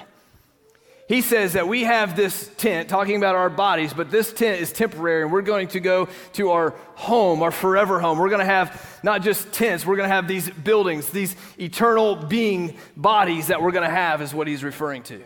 He 1.09 1.21
says 1.23 1.53
that 1.53 1.69
we 1.69 1.85
have 1.85 2.17
this 2.17 2.51
tent, 2.57 2.89
talking 2.89 3.15
about 3.15 3.37
our 3.37 3.49
bodies, 3.49 3.95
but 3.95 4.11
this 4.11 4.33
tent 4.33 4.61
is 4.61 4.73
temporary, 4.73 5.23
and 5.23 5.31
we're 5.31 5.41
going 5.41 5.69
to 5.69 5.79
go 5.79 6.09
to 6.33 6.51
our 6.51 6.71
home, 6.97 7.45
our 7.45 7.53
forever 7.53 8.01
home. 8.01 8.19
We're 8.19 8.29
going 8.29 8.41
to 8.41 8.45
have 8.45 9.01
not 9.05 9.23
just 9.23 9.53
tents, 9.53 9.87
we're 9.87 9.95
going 9.95 10.09
to 10.09 10.15
have 10.15 10.27
these 10.27 10.51
buildings, 10.51 11.09
these 11.11 11.37
eternal 11.61 12.17
being 12.17 12.77
bodies 12.97 13.47
that 13.49 13.63
we're 13.63 13.71
going 13.71 13.89
to 13.89 13.95
have, 13.95 14.21
is 14.21 14.35
what 14.35 14.49
he's 14.49 14.65
referring 14.65 15.05
to. 15.05 15.23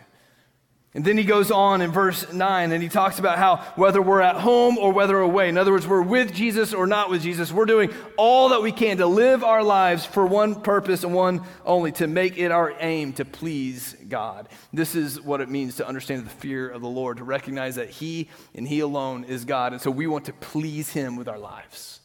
And 0.93 1.05
then 1.05 1.17
he 1.17 1.23
goes 1.23 1.51
on 1.51 1.81
in 1.81 1.89
verse 1.89 2.33
9 2.33 2.71
and 2.73 2.83
he 2.83 2.89
talks 2.89 3.17
about 3.17 3.37
how 3.37 3.57
whether 3.75 4.01
we're 4.01 4.19
at 4.19 4.35
home 4.35 4.77
or 4.77 4.91
whether 4.91 5.17
away, 5.17 5.47
in 5.47 5.57
other 5.57 5.71
words, 5.71 5.87
we're 5.87 6.01
with 6.01 6.33
Jesus 6.33 6.73
or 6.73 6.85
not 6.85 7.09
with 7.09 7.21
Jesus, 7.21 7.49
we're 7.49 7.65
doing 7.65 7.93
all 8.17 8.49
that 8.49 8.61
we 8.61 8.73
can 8.73 8.97
to 8.97 9.05
live 9.05 9.41
our 9.41 9.63
lives 9.63 10.05
for 10.05 10.25
one 10.25 10.53
purpose 10.53 11.05
and 11.05 11.13
one 11.13 11.43
only, 11.65 11.93
to 11.93 12.07
make 12.07 12.37
it 12.37 12.51
our 12.51 12.75
aim 12.81 13.13
to 13.13 13.23
please 13.23 13.95
God. 14.09 14.49
This 14.73 14.93
is 14.93 15.21
what 15.21 15.39
it 15.39 15.47
means 15.47 15.77
to 15.77 15.87
understand 15.87 16.25
the 16.25 16.29
fear 16.29 16.67
of 16.67 16.81
the 16.81 16.89
Lord, 16.89 17.17
to 17.17 17.23
recognize 17.23 17.75
that 17.75 17.89
he 17.89 18.27
and 18.53 18.67
he 18.67 18.81
alone 18.81 19.23
is 19.23 19.45
God. 19.45 19.71
And 19.71 19.81
so 19.81 19.89
we 19.89 20.07
want 20.07 20.25
to 20.25 20.33
please 20.33 20.89
him 20.89 21.15
with 21.15 21.29
our 21.29 21.39
lives 21.39 22.01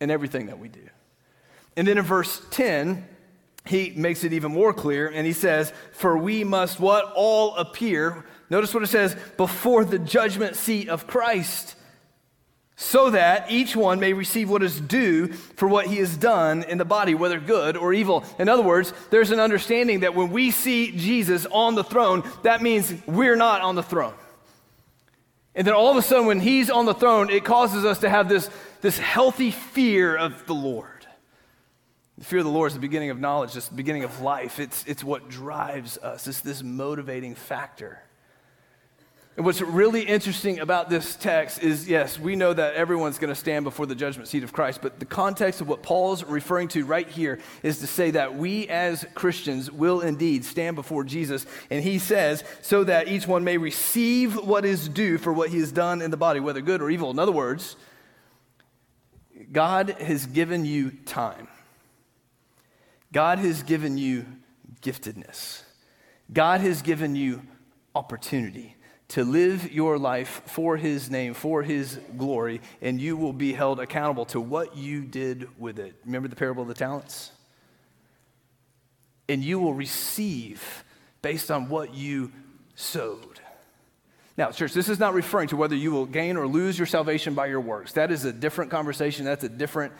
and 0.00 0.12
everything 0.12 0.46
that 0.46 0.60
we 0.60 0.68
do. 0.68 0.88
And 1.76 1.88
then 1.88 1.98
in 1.98 2.04
verse 2.04 2.40
10, 2.52 3.04
he 3.68 3.92
makes 3.96 4.24
it 4.24 4.32
even 4.32 4.52
more 4.52 4.72
clear 4.72 5.08
and 5.08 5.26
he 5.26 5.32
says, 5.32 5.72
For 5.92 6.16
we 6.16 6.44
must 6.44 6.80
what? 6.80 7.12
All 7.14 7.54
appear. 7.56 8.24
Notice 8.48 8.72
what 8.72 8.82
it 8.82 8.88
says, 8.88 9.16
before 9.36 9.84
the 9.84 9.98
judgment 9.98 10.56
seat 10.56 10.88
of 10.88 11.06
Christ, 11.06 11.74
so 12.76 13.10
that 13.10 13.50
each 13.50 13.74
one 13.74 13.98
may 13.98 14.12
receive 14.12 14.50
what 14.50 14.62
is 14.62 14.78
due 14.78 15.28
for 15.32 15.66
what 15.66 15.86
he 15.86 15.96
has 15.96 16.16
done 16.16 16.62
in 16.62 16.78
the 16.78 16.84
body, 16.84 17.14
whether 17.14 17.40
good 17.40 17.76
or 17.76 17.92
evil. 17.92 18.22
In 18.38 18.48
other 18.48 18.62
words, 18.62 18.92
there's 19.10 19.30
an 19.30 19.40
understanding 19.40 20.00
that 20.00 20.14
when 20.14 20.30
we 20.30 20.50
see 20.50 20.92
Jesus 20.92 21.46
on 21.50 21.74
the 21.74 21.82
throne, 21.82 22.22
that 22.42 22.62
means 22.62 22.94
we're 23.06 23.36
not 23.36 23.62
on 23.62 23.74
the 23.74 23.82
throne. 23.82 24.14
And 25.54 25.66
then 25.66 25.72
all 25.72 25.90
of 25.90 25.96
a 25.96 26.02
sudden, 26.02 26.26
when 26.26 26.38
he's 26.38 26.68
on 26.68 26.84
the 26.84 26.94
throne, 26.94 27.30
it 27.30 27.44
causes 27.44 27.86
us 27.86 28.00
to 28.00 28.10
have 28.10 28.28
this, 28.28 28.50
this 28.82 28.98
healthy 28.98 29.50
fear 29.50 30.14
of 30.14 30.46
the 30.46 30.54
Lord. 30.54 30.95
The 32.18 32.24
fear 32.24 32.38
of 32.38 32.46
the 32.46 32.50
Lord 32.50 32.68
is 32.68 32.74
the 32.74 32.80
beginning 32.80 33.10
of 33.10 33.20
knowledge, 33.20 33.56
it's 33.56 33.68
the 33.68 33.74
beginning 33.74 34.04
of 34.04 34.20
life. 34.22 34.58
It's, 34.58 34.84
it's 34.86 35.04
what 35.04 35.28
drives 35.28 35.98
us, 35.98 36.26
it's 36.26 36.40
this 36.40 36.62
motivating 36.62 37.34
factor. 37.34 38.00
And 39.36 39.44
what's 39.44 39.60
really 39.60 40.00
interesting 40.00 40.60
about 40.60 40.88
this 40.88 41.14
text 41.14 41.62
is 41.62 41.86
yes, 41.86 42.18
we 42.18 42.36
know 42.36 42.54
that 42.54 42.72
everyone's 42.72 43.18
going 43.18 43.28
to 43.28 43.38
stand 43.38 43.64
before 43.64 43.84
the 43.84 43.94
judgment 43.94 44.30
seat 44.30 44.42
of 44.42 44.52
Christ, 44.54 44.80
but 44.80 44.98
the 44.98 45.04
context 45.04 45.60
of 45.60 45.68
what 45.68 45.82
Paul's 45.82 46.24
referring 46.24 46.68
to 46.68 46.86
right 46.86 47.06
here 47.06 47.38
is 47.62 47.80
to 47.80 47.86
say 47.86 48.12
that 48.12 48.34
we 48.34 48.66
as 48.68 49.04
Christians 49.14 49.70
will 49.70 50.00
indeed 50.00 50.46
stand 50.46 50.74
before 50.74 51.04
Jesus. 51.04 51.44
And 51.68 51.84
he 51.84 51.98
says, 51.98 52.44
so 52.62 52.82
that 52.84 53.08
each 53.08 53.26
one 53.26 53.44
may 53.44 53.58
receive 53.58 54.36
what 54.36 54.64
is 54.64 54.88
due 54.88 55.18
for 55.18 55.34
what 55.34 55.50
he 55.50 55.58
has 55.58 55.70
done 55.70 56.00
in 56.00 56.10
the 56.10 56.16
body, 56.16 56.40
whether 56.40 56.62
good 56.62 56.80
or 56.80 56.88
evil. 56.88 57.10
In 57.10 57.18
other 57.18 57.30
words, 57.30 57.76
God 59.52 59.90
has 60.00 60.24
given 60.24 60.64
you 60.64 60.92
time. 61.04 61.48
God 63.16 63.38
has 63.38 63.62
given 63.62 63.96
you 63.96 64.26
giftedness. 64.82 65.62
God 66.30 66.60
has 66.60 66.82
given 66.82 67.16
you 67.16 67.40
opportunity 67.94 68.76
to 69.08 69.24
live 69.24 69.72
your 69.72 69.98
life 69.98 70.42
for 70.44 70.76
His 70.76 71.10
name, 71.10 71.32
for 71.32 71.62
His 71.62 71.98
glory, 72.18 72.60
and 72.82 73.00
you 73.00 73.16
will 73.16 73.32
be 73.32 73.54
held 73.54 73.80
accountable 73.80 74.26
to 74.26 74.38
what 74.38 74.76
you 74.76 75.00
did 75.00 75.48
with 75.58 75.78
it. 75.78 75.94
Remember 76.04 76.28
the 76.28 76.36
parable 76.36 76.60
of 76.60 76.68
the 76.68 76.74
talents? 76.74 77.32
And 79.30 79.42
you 79.42 79.60
will 79.60 79.72
receive 79.72 80.84
based 81.22 81.50
on 81.50 81.70
what 81.70 81.94
you 81.94 82.30
sowed. 82.74 83.40
Now, 84.36 84.50
church, 84.50 84.74
this 84.74 84.90
is 84.90 84.98
not 84.98 85.14
referring 85.14 85.48
to 85.48 85.56
whether 85.56 85.74
you 85.74 85.90
will 85.90 86.04
gain 86.04 86.36
or 86.36 86.46
lose 86.46 86.78
your 86.78 86.84
salvation 86.84 87.32
by 87.32 87.46
your 87.46 87.62
works. 87.62 87.94
That 87.94 88.12
is 88.12 88.26
a 88.26 88.32
different 88.34 88.70
conversation. 88.70 89.24
That's 89.24 89.42
a 89.42 89.48
different 89.48 89.94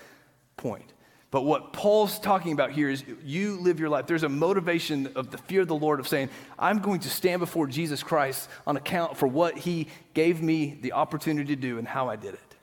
point. 0.59 0.93
But 1.37 1.45
what 1.45 1.75
Paul's 1.75 2.19
talking 2.19 2.53
about 2.53 2.71
here 2.71 2.89
is 2.89 3.05
you 3.23 3.61
live 3.61 3.79
your 3.79 3.91
life. 3.91 4.07
There's 4.07 4.23
a 4.23 4.29
motivation 4.31 5.13
of 5.17 5.31
the 5.31 5.37
fear 5.37 5.61
of 5.61 5.69
the 5.69 5.77
Lord 5.77 6.01
of 6.01 6.09
saying, 6.09 6.31
I'm 6.59 6.79
going 6.79 7.01
to 7.01 7.11
stand 7.11 7.41
before 7.41 7.67
Jesus 7.67 8.03
Christ 8.03 8.49
on 8.67 8.79
account 8.79 9.19
for 9.19 9.27
what 9.27 9.59
he 9.59 9.89
gave 10.15 10.41
me 10.41 10.79
the 10.81 10.95
opportunity 10.95 11.55
to 11.55 11.61
do 11.61 11.77
and 11.77 11.87
how 11.87 12.09
I 12.09 12.17
did 12.17 12.33
it. 12.33 12.57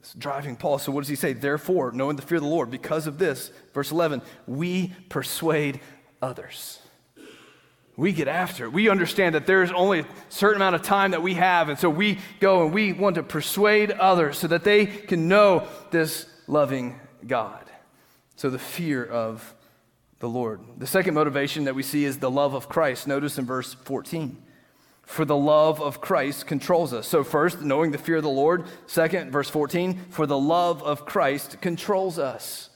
It's 0.00 0.12
driving 0.12 0.56
Paul. 0.56 0.78
So 0.78 0.92
what 0.92 1.00
does 1.00 1.08
he 1.08 1.16
say? 1.16 1.32
Therefore, 1.32 1.90
knowing 1.90 2.16
the 2.16 2.22
fear 2.22 2.36
of 2.36 2.42
the 2.42 2.50
Lord, 2.50 2.70
because 2.70 3.06
of 3.06 3.16
this, 3.16 3.50
verse 3.72 3.90
11, 3.90 4.20
we 4.46 4.92
persuade 5.08 5.80
others 6.20 6.80
we 7.96 8.12
get 8.12 8.28
after 8.28 8.64
it. 8.64 8.72
We 8.72 8.88
understand 8.88 9.34
that 9.34 9.46
there's 9.46 9.70
only 9.72 10.00
a 10.00 10.06
certain 10.28 10.56
amount 10.56 10.74
of 10.74 10.82
time 10.82 11.10
that 11.10 11.22
we 11.22 11.34
have, 11.34 11.68
and 11.68 11.78
so 11.78 11.90
we 11.90 12.18
go 12.40 12.64
and 12.64 12.72
we 12.72 12.92
want 12.92 13.16
to 13.16 13.22
persuade 13.22 13.90
others 13.90 14.38
so 14.38 14.46
that 14.48 14.64
they 14.64 14.86
can 14.86 15.28
know 15.28 15.66
this 15.90 16.26
loving 16.46 16.98
God. 17.26 17.64
So 18.36 18.48
the 18.48 18.58
fear 18.58 19.04
of 19.04 19.54
the 20.20 20.28
Lord. 20.28 20.60
The 20.78 20.86
second 20.86 21.14
motivation 21.14 21.64
that 21.64 21.74
we 21.74 21.82
see 21.82 22.04
is 22.04 22.18
the 22.18 22.30
love 22.30 22.54
of 22.54 22.68
Christ. 22.68 23.06
Notice 23.06 23.38
in 23.38 23.46
verse 23.46 23.74
14. 23.74 24.40
For 25.02 25.24
the 25.24 25.36
love 25.36 25.82
of 25.82 26.00
Christ 26.00 26.46
controls 26.46 26.92
us. 26.92 27.08
So, 27.08 27.24
first, 27.24 27.62
knowing 27.62 27.90
the 27.90 27.98
fear 27.98 28.16
of 28.16 28.22
the 28.22 28.30
Lord. 28.30 28.64
Second, 28.86 29.32
verse 29.32 29.50
14, 29.50 29.98
for 30.10 30.24
the 30.24 30.38
love 30.38 30.84
of 30.84 31.04
Christ 31.04 31.60
controls 31.60 32.16
us. 32.16 32.70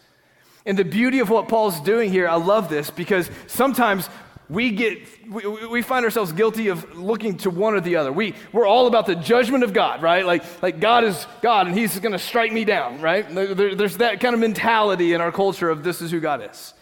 And 0.66 0.76
the 0.76 0.84
beauty 0.84 1.20
of 1.20 1.30
what 1.30 1.48
Paul's 1.48 1.78
doing 1.80 2.10
here, 2.10 2.26
I 2.26 2.36
love 2.36 2.68
this 2.68 2.90
because 2.90 3.30
sometimes 3.46 4.08
we 4.48 4.70
get 4.70 4.98
we, 5.30 5.66
we, 5.66 5.82
find 5.82 6.04
ourselves 6.04 6.32
guilty 6.32 6.68
of 6.68 6.96
looking 6.96 7.36
to 7.38 7.50
one 7.50 7.74
or 7.74 7.80
the 7.80 7.96
other 7.96 8.12
we, 8.12 8.34
we're 8.52 8.66
all 8.66 8.86
about 8.86 9.06
the 9.06 9.14
judgment 9.14 9.64
of 9.64 9.72
god 9.72 10.02
right 10.02 10.26
like, 10.26 10.44
like 10.62 10.80
god 10.80 11.02
is 11.04 11.26
god 11.40 11.66
and 11.66 11.76
he's 11.76 11.98
going 12.00 12.12
to 12.12 12.18
strike 12.18 12.52
me 12.52 12.64
down 12.64 13.00
right 13.00 13.32
there, 13.34 13.74
there's 13.74 13.96
that 13.96 14.20
kind 14.20 14.34
of 14.34 14.40
mentality 14.40 15.14
in 15.14 15.20
our 15.20 15.32
culture 15.32 15.70
of 15.70 15.82
this 15.82 16.02
is 16.02 16.10
who 16.10 16.20
god 16.20 16.42
is 16.42 16.74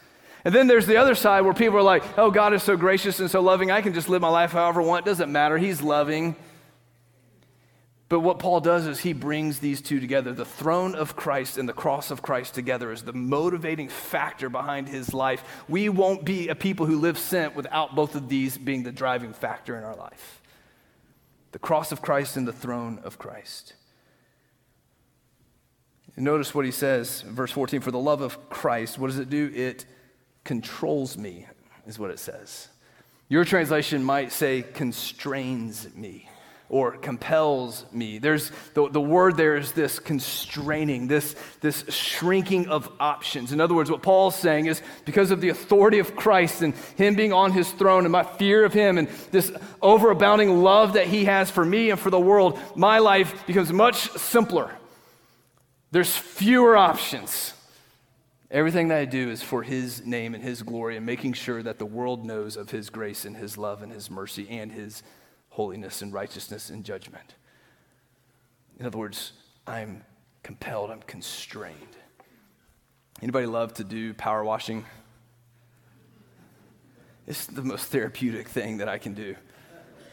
And 0.45 0.54
then 0.54 0.66
there's 0.66 0.87
the 0.87 0.97
other 0.97 1.14
side 1.14 1.42
where 1.42 1.54
people 1.54 1.78
are 1.78 1.83
like, 1.83 2.02
oh, 2.19 2.31
God 2.31 2.52
is 2.52 2.62
so 2.62 2.76
gracious 2.76 3.21
and 3.21 3.31
so 3.31 3.40
loving, 3.40 3.71
I 3.71 3.81
can 3.81 3.95
just 3.95 4.09
live 4.09 4.23
my 4.23 4.28
life 4.28 4.52
however 4.52 4.83
I 4.83 4.85
want. 4.85 5.07
It 5.07 5.11
doesn't 5.11 5.31
matter. 5.31 5.57
He's 5.57 5.83
loving. 5.83 6.35
But 8.12 8.21
what 8.21 8.40
Paul 8.40 8.61
does 8.61 8.87
is 8.87 9.00
he 9.00 9.14
brings 9.14 9.59
these 9.59 9.81
two 9.81 9.99
together. 9.99 10.35
The 10.35 10.45
throne 10.45 10.95
of 10.95 11.16
Christ 11.16 11.57
and 11.57 11.66
the 11.66 11.73
cross 11.73 12.11
of 12.11 12.21
Christ 12.21 12.52
together 12.52 12.92
is 12.92 13.00
the 13.00 13.14
motivating 13.14 13.88
factor 13.88 14.50
behind 14.50 14.87
his 14.87 15.14
life. 15.14 15.42
We 15.66 15.88
won't 15.88 16.23
be 16.23 16.49
a 16.49 16.54
people 16.54 16.85
who 16.85 16.99
live 16.99 17.16
sent 17.16 17.57
without 17.57 17.95
both 17.95 18.14
of 18.14 18.28
these 18.28 18.59
being 18.59 18.83
the 18.83 18.92
driving 18.92 19.33
factor 19.33 19.78
in 19.78 19.85
our 19.85 19.97
life 19.97 20.42
the 21.52 21.59
cross 21.59 21.90
of 21.90 22.02
Christ 22.02 22.37
and 22.37 22.47
the 22.47 22.52
throne 22.52 23.00
of 23.02 23.19
Christ. 23.19 23.73
Notice 26.14 26.54
what 26.54 26.66
he 26.66 26.71
says, 26.71 27.23
verse 27.23 27.50
14 27.50 27.81
For 27.81 27.92
the 27.92 27.99
love 27.99 28.21
of 28.21 28.50
Christ, 28.50 28.99
what 28.99 29.07
does 29.07 29.19
it 29.21 29.31
do? 29.31 29.50
It 29.54 29.87
controls 30.45 31.16
me, 31.16 31.47
is 31.87 31.99
what 31.99 32.11
it 32.11 32.19
says. 32.19 32.69
Your 33.31 33.47
translation 33.47 34.04
might 34.04 34.33
say 34.33 34.61
constrains 34.61 35.95
me 35.95 36.28
or 36.73 36.97
compels 36.97 37.85
me. 37.93 38.17
There's 38.17 38.50
the, 38.73 38.88
the 38.88 39.00
word 39.00 39.37
there 39.37 39.59
is 39.59 39.73
this 39.73 39.99
constraining, 39.99 41.07
this, 41.07 41.37
this 41.61 41.85
shrinking 41.91 42.69
of 42.69 42.91
options. 42.99 43.52
In 43.52 43.61
other 43.61 43.75
words, 43.75 43.91
what 43.91 44.02
Paul's 44.02 44.35
saying 44.35 44.67
is 44.67 44.81
because 45.05 45.31
of 45.31 45.43
the 45.43 45.50
authority 45.50 45.99
of 45.99 46.17
Christ 46.17 46.62
and 46.62 46.75
him 46.97 47.14
being 47.14 47.31
on 47.31 47.52
his 47.52 47.71
throne 47.71 48.05
and 48.05 48.11
my 48.11 48.25
fear 48.25 48.64
of 48.64 48.73
him 48.73 48.97
and 48.97 49.07
this 49.31 49.50
overabounding 49.83 50.62
love 50.62 50.95
that 50.95 51.07
he 51.07 51.26
has 51.26 51.50
for 51.50 51.62
me 51.62 51.91
and 51.91 52.00
for 52.00 52.09
the 52.09 52.19
world, 52.19 52.59
my 52.75 52.99
life 53.00 53.47
becomes 53.47 53.71
much 53.71 54.11
simpler. 54.12 54.71
There's 55.91 56.17
fewer 56.17 56.75
options. 56.75 57.52
Everything 58.50 58.88
that 58.88 58.99
I 58.99 59.05
do 59.05 59.29
is 59.31 59.43
for 59.43 59.62
His 59.62 60.07
name 60.07 60.35
and 60.35 60.43
His 60.43 60.62
glory 60.62 60.97
and 60.97 61.05
making 61.05 61.35
sure 61.35 61.62
that 61.62 61.79
the 61.79 61.87
world 61.87 62.25
knows 62.25 62.57
of 62.57 62.71
His 62.71 62.88
grace 62.88 63.26
and 63.26 63.37
His 63.37 63.59
love 63.59 63.83
and 63.83 63.93
His 63.93 64.11
mercy 64.11 64.47
and 64.49 64.73
His 64.73 65.02
holiness 65.53 66.01
and 66.01 66.13
righteousness 66.15 66.71
and 66.71 66.83
judgment. 66.83 67.35
In 68.81 68.87
other 68.87 68.97
words, 68.97 69.33
I'm 69.67 70.03
compelled, 70.43 70.91
I'm 70.91 71.03
constrained. 71.03 71.77
Anybody 73.21 73.47
love 73.47 73.75
to 73.75 73.85
do 73.85 74.15
power 74.15 74.43
washing? 74.43 74.87
It's 77.27 77.47
the 77.47 77.63
most 77.63 77.85
therapeutic 77.87 78.49
thing 78.49 78.79
that 78.79 78.89
I 78.89 78.97
can 78.97 79.13
do. 79.13 79.37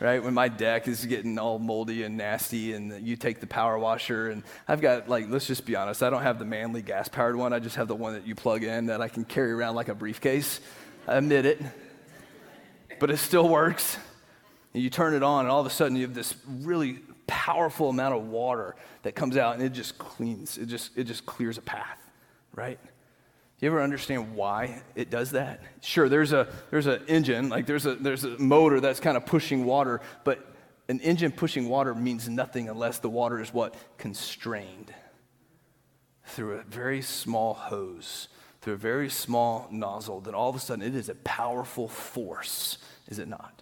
Right? 0.01 0.22
When 0.22 0.34
my 0.34 0.50
deck 0.50 0.88
is 0.88 1.05
getting 1.05 1.39
all 1.39 1.58
moldy 1.58 2.03
and 2.03 2.17
nasty, 2.17 2.74
and 2.74 3.05
you 3.05 3.15
take 3.15 3.39
the 3.39 3.48
power 3.48 3.79
washer, 3.79 4.29
and 4.29 4.43
I've 4.67 4.81
got, 4.81 5.10
like, 5.10 5.29
let's 5.29 5.48
just 5.48 5.65
be 5.65 5.75
honest, 5.75 6.03
I 6.03 6.10
don't 6.10 6.22
have 6.22 6.38
the 6.38 6.46
manly 6.46 6.81
gas 6.81 7.08
powered 7.08 7.36
one. 7.36 7.53
I 7.53 7.60
just 7.60 7.77
have 7.77 7.88
the 7.88 7.96
one 7.96 8.13
that 8.13 8.27
you 8.27 8.36
plug 8.36 8.63
in 8.63 8.88
that 8.88 9.01
I 9.01 9.08
can 9.08 9.25
carry 9.25 9.51
around 9.51 9.75
like 9.75 9.88
a 9.88 9.96
briefcase. 9.96 10.60
I 11.08 11.15
admit 11.15 11.46
it. 11.46 11.62
But 13.00 13.10
it 13.10 13.17
still 13.17 13.48
works. 13.48 13.98
And 14.73 14.83
you 14.83 14.89
turn 14.89 15.13
it 15.13 15.23
on, 15.23 15.45
and 15.45 15.51
all 15.51 15.59
of 15.59 15.65
a 15.65 15.71
sudden 15.71 15.95
you 15.97 16.03
have 16.03 16.13
this 16.13 16.35
really 16.47 16.99
powerful 17.25 17.89
amount 17.89 18.15
of 18.15 18.27
water 18.27 18.75
that 19.03 19.15
comes 19.15 19.38
out, 19.38 19.55
and 19.55 19.63
it 19.63 19.69
just 19.69 19.97
cleans, 19.97 20.57
it 20.57 20.67
just, 20.67 20.97
it 20.97 21.05
just 21.05 21.25
clears 21.25 21.57
a 21.57 21.61
path, 21.61 21.99
right? 22.53 22.79
Do 22.81 23.65
you 23.65 23.71
ever 23.71 23.81
understand 23.81 24.35
why 24.35 24.81
it 24.95 25.09
does 25.09 25.31
that? 25.31 25.61
Sure, 25.81 26.07
there's 26.07 26.31
a 26.31 26.47
there's 26.71 26.88
an 26.88 27.01
engine, 27.07 27.49
like 27.49 27.65
there's 27.65 27.85
a 27.85 27.95
there's 27.95 28.23
a 28.23 28.39
motor 28.39 28.79
that's 28.79 29.01
kind 29.01 29.17
of 29.17 29.25
pushing 29.25 29.65
water, 29.65 29.99
but 30.23 30.55
an 30.88 31.01
engine 31.01 31.33
pushing 31.33 31.67
water 31.67 31.93
means 31.93 32.29
nothing 32.29 32.69
unless 32.69 32.99
the 32.99 33.09
water 33.09 33.41
is 33.41 33.53
what 33.53 33.75
constrained 33.97 34.93
through 36.23 36.53
a 36.53 36.63
very 36.63 37.01
small 37.01 37.53
hose, 37.53 38.29
through 38.61 38.75
a 38.75 38.77
very 38.77 39.09
small 39.09 39.67
nozzle. 39.71 40.21
Then 40.21 40.35
all 40.35 40.49
of 40.49 40.55
a 40.55 40.59
sudden, 40.59 40.83
it 40.83 40.95
is 40.95 41.09
a 41.09 41.15
powerful 41.15 41.89
force, 41.89 42.77
is 43.08 43.19
it 43.19 43.27
not? 43.27 43.59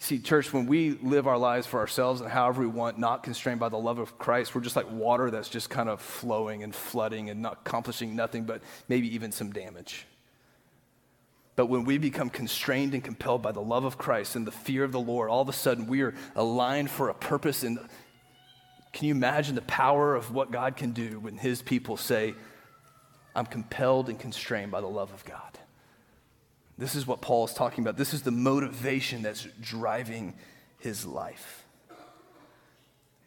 See, 0.00 0.20
church, 0.20 0.52
when 0.52 0.66
we 0.66 0.92
live 1.02 1.26
our 1.26 1.38
lives 1.38 1.66
for 1.66 1.80
ourselves 1.80 2.20
and 2.20 2.30
however 2.30 2.60
we 2.60 2.68
want, 2.68 2.98
not 2.98 3.24
constrained 3.24 3.58
by 3.58 3.68
the 3.68 3.78
love 3.78 3.98
of 3.98 4.16
Christ, 4.16 4.54
we're 4.54 4.60
just 4.60 4.76
like 4.76 4.90
water 4.90 5.30
that's 5.30 5.48
just 5.48 5.70
kind 5.70 5.88
of 5.88 6.00
flowing 6.00 6.62
and 6.62 6.72
flooding 6.72 7.30
and 7.30 7.42
not 7.42 7.60
accomplishing 7.64 8.14
nothing 8.14 8.44
but 8.44 8.62
maybe 8.88 9.12
even 9.14 9.32
some 9.32 9.50
damage. 9.50 10.06
But 11.56 11.66
when 11.66 11.84
we 11.84 11.98
become 11.98 12.30
constrained 12.30 12.94
and 12.94 13.02
compelled 13.02 13.42
by 13.42 13.50
the 13.50 13.60
love 13.60 13.82
of 13.82 13.98
Christ 13.98 14.36
and 14.36 14.46
the 14.46 14.52
fear 14.52 14.84
of 14.84 14.92
the 14.92 15.00
Lord, 15.00 15.28
all 15.28 15.42
of 15.42 15.48
a 15.48 15.52
sudden 15.52 15.88
we 15.88 16.02
are 16.02 16.14
aligned 16.36 16.88
for 16.88 17.08
a 17.08 17.14
purpose. 17.14 17.64
And 17.64 17.80
can 18.92 19.08
you 19.08 19.14
imagine 19.14 19.56
the 19.56 19.62
power 19.62 20.14
of 20.14 20.32
what 20.32 20.52
God 20.52 20.76
can 20.76 20.92
do 20.92 21.18
when 21.18 21.36
His 21.36 21.60
people 21.60 21.96
say, 21.96 22.36
I'm 23.34 23.46
compelled 23.46 24.08
and 24.08 24.20
constrained 24.20 24.70
by 24.70 24.80
the 24.80 24.86
love 24.86 25.12
of 25.12 25.24
God? 25.24 25.58
This 26.78 26.94
is 26.94 27.06
what 27.06 27.20
Paul 27.20 27.44
is 27.44 27.52
talking 27.52 27.82
about. 27.82 27.96
This 27.96 28.14
is 28.14 28.22
the 28.22 28.30
motivation 28.30 29.22
that's 29.22 29.46
driving 29.60 30.34
his 30.78 31.04
life. 31.04 31.64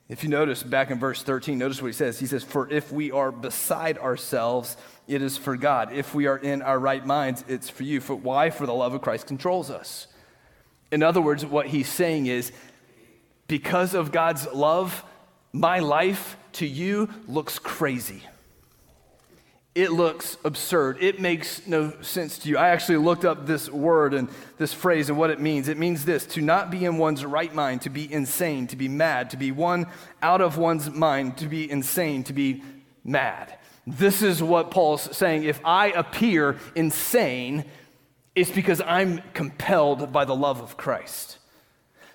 If 0.08 0.24
you 0.24 0.30
notice 0.30 0.64
back 0.64 0.90
in 0.90 1.00
verse 1.00 1.22
13, 1.22 1.58
notice 1.58 1.82
what 1.82 1.88
he 1.88 1.94
says. 1.94 2.20
He 2.20 2.26
says, 2.26 2.44
For 2.44 2.70
if 2.70 2.92
we 2.92 3.12
are 3.12 3.32
beside 3.32 3.98
ourselves, 3.98 4.78
it 5.08 5.22
is 5.22 5.38
for 5.38 5.56
God. 5.56 5.94
If 5.94 6.16
we 6.16 6.28
are 6.28 6.38
in 6.38 6.62
our 6.62 6.80
right 6.80 7.06
minds, 7.06 7.44
it's 7.48 7.70
for 7.70 7.84
you. 7.84 8.02
For 8.02 8.16
why? 8.16 8.50
For 8.50 8.66
the 8.66 8.74
love 8.74 8.94
of 8.94 9.02
Christ 9.02 9.28
controls 9.28 9.70
us. 9.70 10.08
In 10.92 11.04
other 11.04 11.22
words, 11.22 11.46
what 11.46 11.68
he's 11.68 11.88
saying 11.88 12.26
is, 12.26 12.52
because 13.48 13.94
of 13.94 14.12
God's 14.12 14.48
love, 14.54 15.04
my 15.54 15.80
life 15.80 16.38
to 16.54 16.66
you 16.66 17.10
looks 17.28 17.60
crazy 17.60 18.24
it 19.74 19.92
looks 19.92 20.38
absurd. 20.44 20.98
It 21.02 21.22
makes 21.22 21.66
no 21.66 21.94
sense 22.02 22.38
to 22.40 22.50
you. 22.50 22.58
I 22.58 22.70
actually 22.70 22.98
looked 22.98 23.24
up 23.24 23.46
this 23.46 23.70
word 23.70 24.14
and 24.14 24.28
this 24.58 24.74
phrase 24.74 25.08
and 25.10 25.18
what 25.18 25.30
it 25.30 25.40
means. 25.40 25.70
It 25.70 25.78
means 25.78 26.04
this 26.04 26.26
to 26.28 26.42
not 26.42 26.72
be 26.72 26.84
in 26.84 26.98
one's 26.98 27.26
right 27.26 27.54
mind, 27.54 27.84
to 27.84 27.90
be 27.90 28.12
insane, 28.12 28.68
to 28.68 28.76
be 28.76 28.90
mad, 28.90 29.30
to 29.30 29.38
be 29.38 29.52
one 29.52 29.88
out 30.22 30.42
of 30.42 30.58
one's 30.58 30.90
mind, 30.90 31.38
to 31.38 31.48
be 31.48 31.72
insane, 31.72 32.24
to 32.26 32.34
be 32.34 32.64
mad. 33.06 33.58
This 33.88 34.22
is 34.22 34.44
what 34.44 34.72
Paul's 34.72 35.16
saying. 35.16 35.46
If 35.46 35.62
I 35.64 35.88
appear 35.88 36.58
insane, 36.76 37.64
it's 38.36 38.52
because 38.52 38.82
I'm 38.82 39.22
compelled 39.34 40.12
by 40.12 40.26
the 40.26 40.36
love 40.36 40.62
of 40.62 40.76
Christ. 40.76 41.38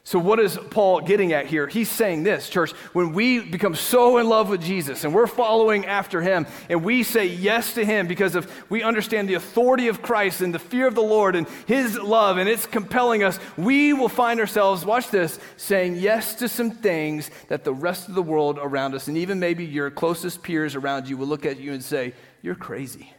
So, 0.07 0.21
what 0.21 0.38
is 0.38 0.57
Paul 0.71 1.01
getting 1.01 1.33
at 1.33 1.47
here? 1.47 1.66
He's 1.66 1.90
saying 1.90 2.23
this, 2.23 2.49
church, 2.49 2.71
when 2.92 3.12
we 3.12 3.40
become 3.40 3.75
so 3.75 4.19
in 4.19 4.29
love 4.29 4.49
with 4.49 4.62
Jesus 4.62 5.03
and 5.03 5.12
we're 5.12 5.27
following 5.27 5.85
after 5.85 6.23
him 6.23 6.47
and 6.71 6.85
we 6.85 7.03
say 7.03 7.27
yes 7.27 7.75
to 7.75 7.85
him 7.85 8.07
because 8.07 8.37
of 8.37 8.49
we 8.71 8.85
understand 8.85 9.29
the 9.29 9.35
authority 9.35 9.88
of 9.88 10.03
Christ 10.03 10.42
and 10.42 10.55
the 10.55 10.61
fear 10.61 10.87
of 10.87 10.95
the 10.95 11.03
Lord 11.03 11.35
and 11.35 11.49
his 11.66 11.99
love 11.99 12.38
and 12.38 12.49
it's 12.49 12.66
compelling 12.66 13.25
us, 13.25 13.40
we 13.57 13.92
will 13.95 14.09
find 14.09 14.38
ourselves, 14.38 14.85
watch 14.85 15.11
this, 15.11 15.40
saying 15.57 15.97
yes 15.97 16.37
to 16.37 16.47
some 16.47 16.71
things 16.71 17.29
that 17.49 17.64
the 17.64 17.75
rest 17.75 18.09
of 18.09 18.14
the 18.14 18.23
world 18.23 18.61
around 18.62 18.95
us 18.95 19.09
and 19.09 19.19
even 19.19 19.40
maybe 19.40 19.64
your 19.64 19.90
closest 19.90 20.40
peers 20.40 20.77
around 20.77 21.09
you 21.09 21.16
will 21.16 21.27
look 21.27 21.45
at 21.45 21.59
you 21.59 21.73
and 21.73 21.83
say, 21.83 22.14
You're 22.42 22.55
crazy. 22.55 23.12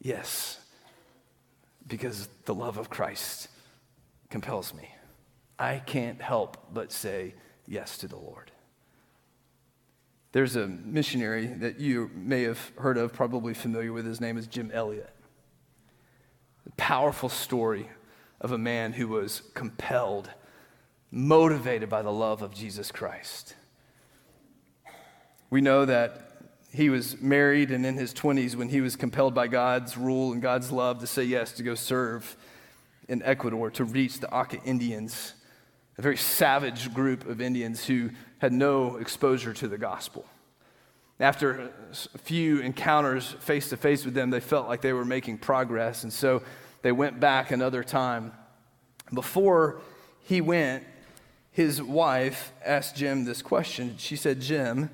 Yes, 0.00 0.58
because 1.86 2.28
the 2.44 2.54
love 2.56 2.76
of 2.76 2.90
Christ 2.90 3.46
compels 4.30 4.74
me. 4.74 4.94
I 5.58 5.78
can't 5.78 6.20
help 6.22 6.72
but 6.72 6.92
say 6.92 7.34
yes 7.66 7.98
to 7.98 8.08
the 8.08 8.16
Lord. 8.16 8.52
There's 10.32 10.56
a 10.56 10.66
missionary 10.68 11.46
that 11.46 11.80
you 11.80 12.10
may 12.14 12.42
have 12.42 12.72
heard 12.76 12.98
of, 12.98 13.12
probably 13.12 13.54
familiar 13.54 13.92
with. 13.92 14.04
His 14.04 14.20
name 14.20 14.36
is 14.36 14.46
Jim 14.46 14.70
Elliot. 14.72 15.10
A 16.66 16.70
powerful 16.72 17.28
story 17.28 17.88
of 18.40 18.52
a 18.52 18.58
man 18.58 18.92
who 18.92 19.08
was 19.08 19.42
compelled, 19.54 20.30
motivated 21.10 21.88
by 21.88 22.02
the 22.02 22.12
love 22.12 22.42
of 22.42 22.54
Jesus 22.54 22.92
Christ. 22.92 23.54
We 25.50 25.62
know 25.62 25.86
that 25.86 26.28
he 26.72 26.90
was 26.90 27.20
married 27.20 27.70
and 27.70 27.86
in 27.86 27.96
his 27.96 28.12
20s 28.12 28.54
when 28.54 28.68
he 28.68 28.82
was 28.82 28.96
compelled 28.96 29.34
by 29.34 29.48
God's 29.48 29.96
rule 29.96 30.32
and 30.32 30.42
God's 30.42 30.70
love 30.70 30.98
to 31.00 31.06
say 31.06 31.24
yes 31.24 31.52
to 31.52 31.62
go 31.62 31.74
serve 31.74 32.36
in 33.08 33.22
Ecuador 33.22 33.70
to 33.70 33.84
reach 33.84 34.20
the 34.20 34.30
Auca 34.32 34.62
Indians, 34.64 35.34
a 35.96 36.02
very 36.02 36.16
savage 36.16 36.92
group 36.94 37.26
of 37.26 37.40
Indians 37.40 37.84
who 37.84 38.10
had 38.38 38.52
no 38.52 38.96
exposure 38.96 39.52
to 39.54 39.66
the 39.66 39.78
gospel. 39.78 40.24
After 41.20 41.72
a 42.14 42.18
few 42.18 42.60
encounters 42.60 43.32
face 43.40 43.70
to 43.70 43.76
face 43.76 44.04
with 44.04 44.14
them, 44.14 44.30
they 44.30 44.40
felt 44.40 44.68
like 44.68 44.82
they 44.82 44.92
were 44.92 45.04
making 45.04 45.38
progress, 45.38 46.04
and 46.04 46.12
so 46.12 46.42
they 46.82 46.92
went 46.92 47.18
back 47.18 47.50
another 47.50 47.82
time. 47.82 48.32
Before 49.12 49.80
he 50.20 50.40
went, 50.40 50.84
his 51.50 51.82
wife 51.82 52.52
asked 52.64 52.94
Jim 52.94 53.24
this 53.24 53.42
question. 53.42 53.96
She 53.98 54.14
said, 54.14 54.40
Jim, 54.40 54.90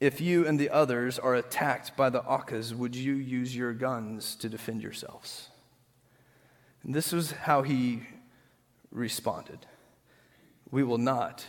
if 0.00 0.20
you 0.20 0.46
and 0.46 0.58
the 0.58 0.68
others 0.68 1.18
are 1.18 1.36
attacked 1.36 1.96
by 1.96 2.10
the 2.10 2.22
Aucas, 2.24 2.74
would 2.74 2.94
you 2.94 3.14
use 3.14 3.56
your 3.56 3.72
guns 3.72 4.34
to 4.34 4.50
defend 4.50 4.82
yourselves? 4.82 5.48
And 6.84 6.94
this 6.94 7.12
was 7.12 7.32
how 7.32 7.62
he 7.62 8.02
responded 8.90 9.66
We 10.70 10.82
will 10.82 10.98
not 10.98 11.46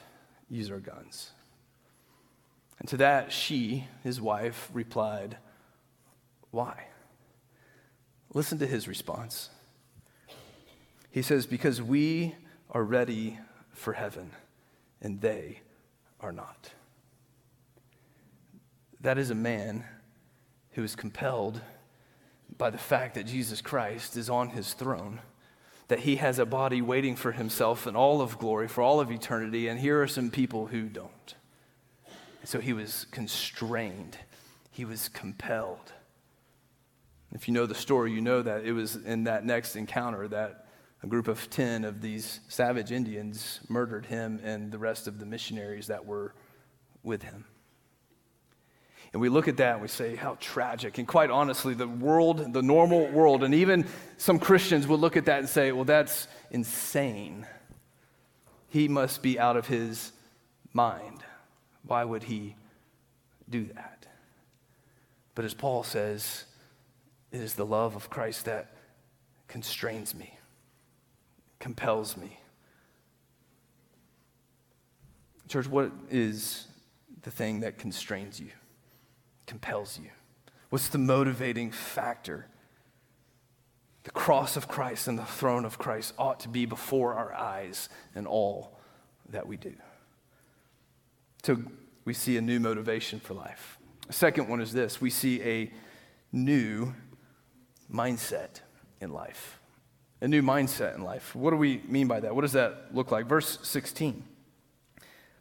use 0.50 0.70
our 0.70 0.80
guns. 0.80 1.32
And 2.80 2.88
to 2.90 2.98
that, 2.98 3.32
she, 3.32 3.88
his 4.04 4.20
wife, 4.20 4.70
replied, 4.74 5.38
Why? 6.52 6.88
Listen 8.34 8.60
to 8.60 8.68
his 8.68 8.88
response. 8.88 9.50
He 11.12 11.22
says, 11.22 11.46
Because 11.46 11.82
we 11.82 12.36
are 12.70 12.84
ready 12.84 13.40
for 13.72 13.94
heaven, 13.94 14.32
and 15.02 15.22
they 15.22 15.62
are 16.20 16.32
not. 16.32 16.72
That 19.02 19.18
is 19.18 19.30
a 19.30 19.36
man 19.36 19.86
who 20.72 20.84
is 20.84 20.96
compelled 20.96 21.62
by 22.64 22.70
the 22.70 22.78
fact 22.78 23.16
that 23.16 23.26
Jesus 23.26 23.60
Christ 23.60 24.16
is 24.16 24.30
on 24.30 24.52
his 24.52 24.72
throne, 24.72 25.20
that 25.90 26.00
he 26.00 26.16
has 26.16 26.40
a 26.40 26.46
body 26.46 26.82
waiting 26.82 27.18
for 27.18 27.34
himself 27.34 27.88
in 27.88 27.94
all 27.94 28.22
of 28.22 28.40
glory 28.40 28.70
for 28.70 28.82
all 28.82 29.02
of 29.02 29.12
eternity, 29.12 29.68
and 29.68 29.78
here 29.78 30.02
are 30.02 30.08
some 30.08 30.32
people 30.32 30.68
who 30.68 30.84
don't. 30.84 31.36
So 32.46 32.62
he 32.62 32.72
was 32.72 33.06
constrained, 33.12 34.18
he 34.72 34.86
was 34.86 35.10
compelled. 35.10 35.92
If 37.34 37.50
you 37.50 37.54
know 37.54 37.66
the 37.66 37.76
story, 37.76 38.14
you 38.14 38.22
know 38.22 38.42
that 38.42 38.64
it 38.64 38.72
was 38.72 38.96
in 38.96 39.26
that 39.26 39.46
next 39.46 39.76
encounter 39.76 40.30
that 40.30 40.68
a 41.04 41.08
group 41.08 41.28
of 41.28 41.50
10 41.50 41.84
of 41.84 42.00
these 42.00 42.40
savage 42.48 42.94
Indians 42.94 43.60
murdered 43.68 44.06
him 44.06 44.40
and 44.42 44.72
the 44.72 44.78
rest 44.80 45.06
of 45.06 45.20
the 45.20 45.26
missionaries 45.26 45.88
that 45.88 46.06
were 46.06 46.34
with 47.04 47.24
him. 47.24 47.44
And 49.14 49.22
we 49.22 49.30
look 49.30 49.48
at 49.48 49.58
that 49.58 49.74
and 49.74 49.82
we 49.82 49.88
say, 49.88 50.16
how 50.16 50.38
tragic. 50.40 50.98
And 50.98 51.08
quite 51.08 51.30
honestly, 51.30 51.76
the 51.76 51.88
world, 51.88 52.52
the 52.52 52.64
normal 52.64 53.08
world, 53.10 53.44
and 53.44 53.54
even 53.54 53.86
some 54.18 54.40
Christians 54.40 54.88
would 54.88 55.00
look 55.00 55.16
at 55.16 55.26
that 55.26 55.40
and 55.40 55.48
say, 55.48 55.72
well, 55.72 55.86
that's 55.86 56.28
insane. 56.50 57.46
He 58.70 58.88
must 58.88 59.22
be 59.22 59.40
out 59.40 59.56
of 59.56 59.68
his 59.68 60.12
mind. 60.74 61.24
Why 61.86 62.04
would 62.04 62.24
he 62.24 62.56
do 63.48 63.66
that? 63.76 64.08
But 65.36 65.46
as 65.46 65.54
Paul 65.54 65.84
says, 65.84 66.46
it 67.32 67.40
is 67.40 67.54
the 67.54 67.66
love 67.66 67.96
of 67.96 68.10
Christ 68.10 68.46
that 68.46 68.72
constrains 69.48 70.16
me, 70.16 70.40
compels 71.60 72.18
me. 72.18 72.40
Church, 75.48 75.68
what 75.68 75.92
is 76.10 76.66
the 77.22 77.30
thing 77.30 77.60
that 77.60 77.78
constrains 77.78 78.40
you? 78.40 78.50
Compels 79.46 80.00
you? 80.02 80.10
What's 80.70 80.90
the 80.90 80.98
motivating 80.98 81.72
factor? 81.72 82.48
The 84.04 84.12
cross 84.12 84.58
of 84.58 84.68
Christ 84.68 85.08
and 85.08 85.18
the 85.18 85.26
throne 85.26 85.66
of 85.66 85.78
Christ 85.78 86.14
ought 86.18 86.40
to 86.42 86.50
be 86.50 86.66
before 86.66 87.14
our 87.14 87.34
eyes 87.34 87.90
in 88.16 88.26
all 88.26 88.78
that 89.30 89.48
we 89.48 89.56
do. 89.56 89.74
So 91.44 91.58
we 92.06 92.14
see 92.14 92.38
a 92.38 92.42
new 92.42 92.60
motivation 92.60 93.20
for 93.20 93.34
life. 93.34 93.78
Second 94.10 94.50
one 94.50 94.62
is 94.62 94.74
this 94.74 95.00
we 95.00 95.10
see 95.10 95.42
a 95.42 95.72
new 96.32 96.94
mindset 97.92 98.62
in 99.00 99.12
life. 99.12 99.60
A 100.22 100.28
new 100.28 100.42
mindset 100.42 100.96
in 100.96 101.04
life. 101.04 101.36
What 101.36 101.52
do 101.52 101.58
we 101.58 101.82
mean 101.88 102.08
by 102.08 102.20
that? 102.22 102.34
What 102.34 102.42
does 102.42 102.54
that 102.54 102.94
look 102.94 103.12
like? 103.12 103.28
Verse 103.28 103.60
16. 103.62 104.24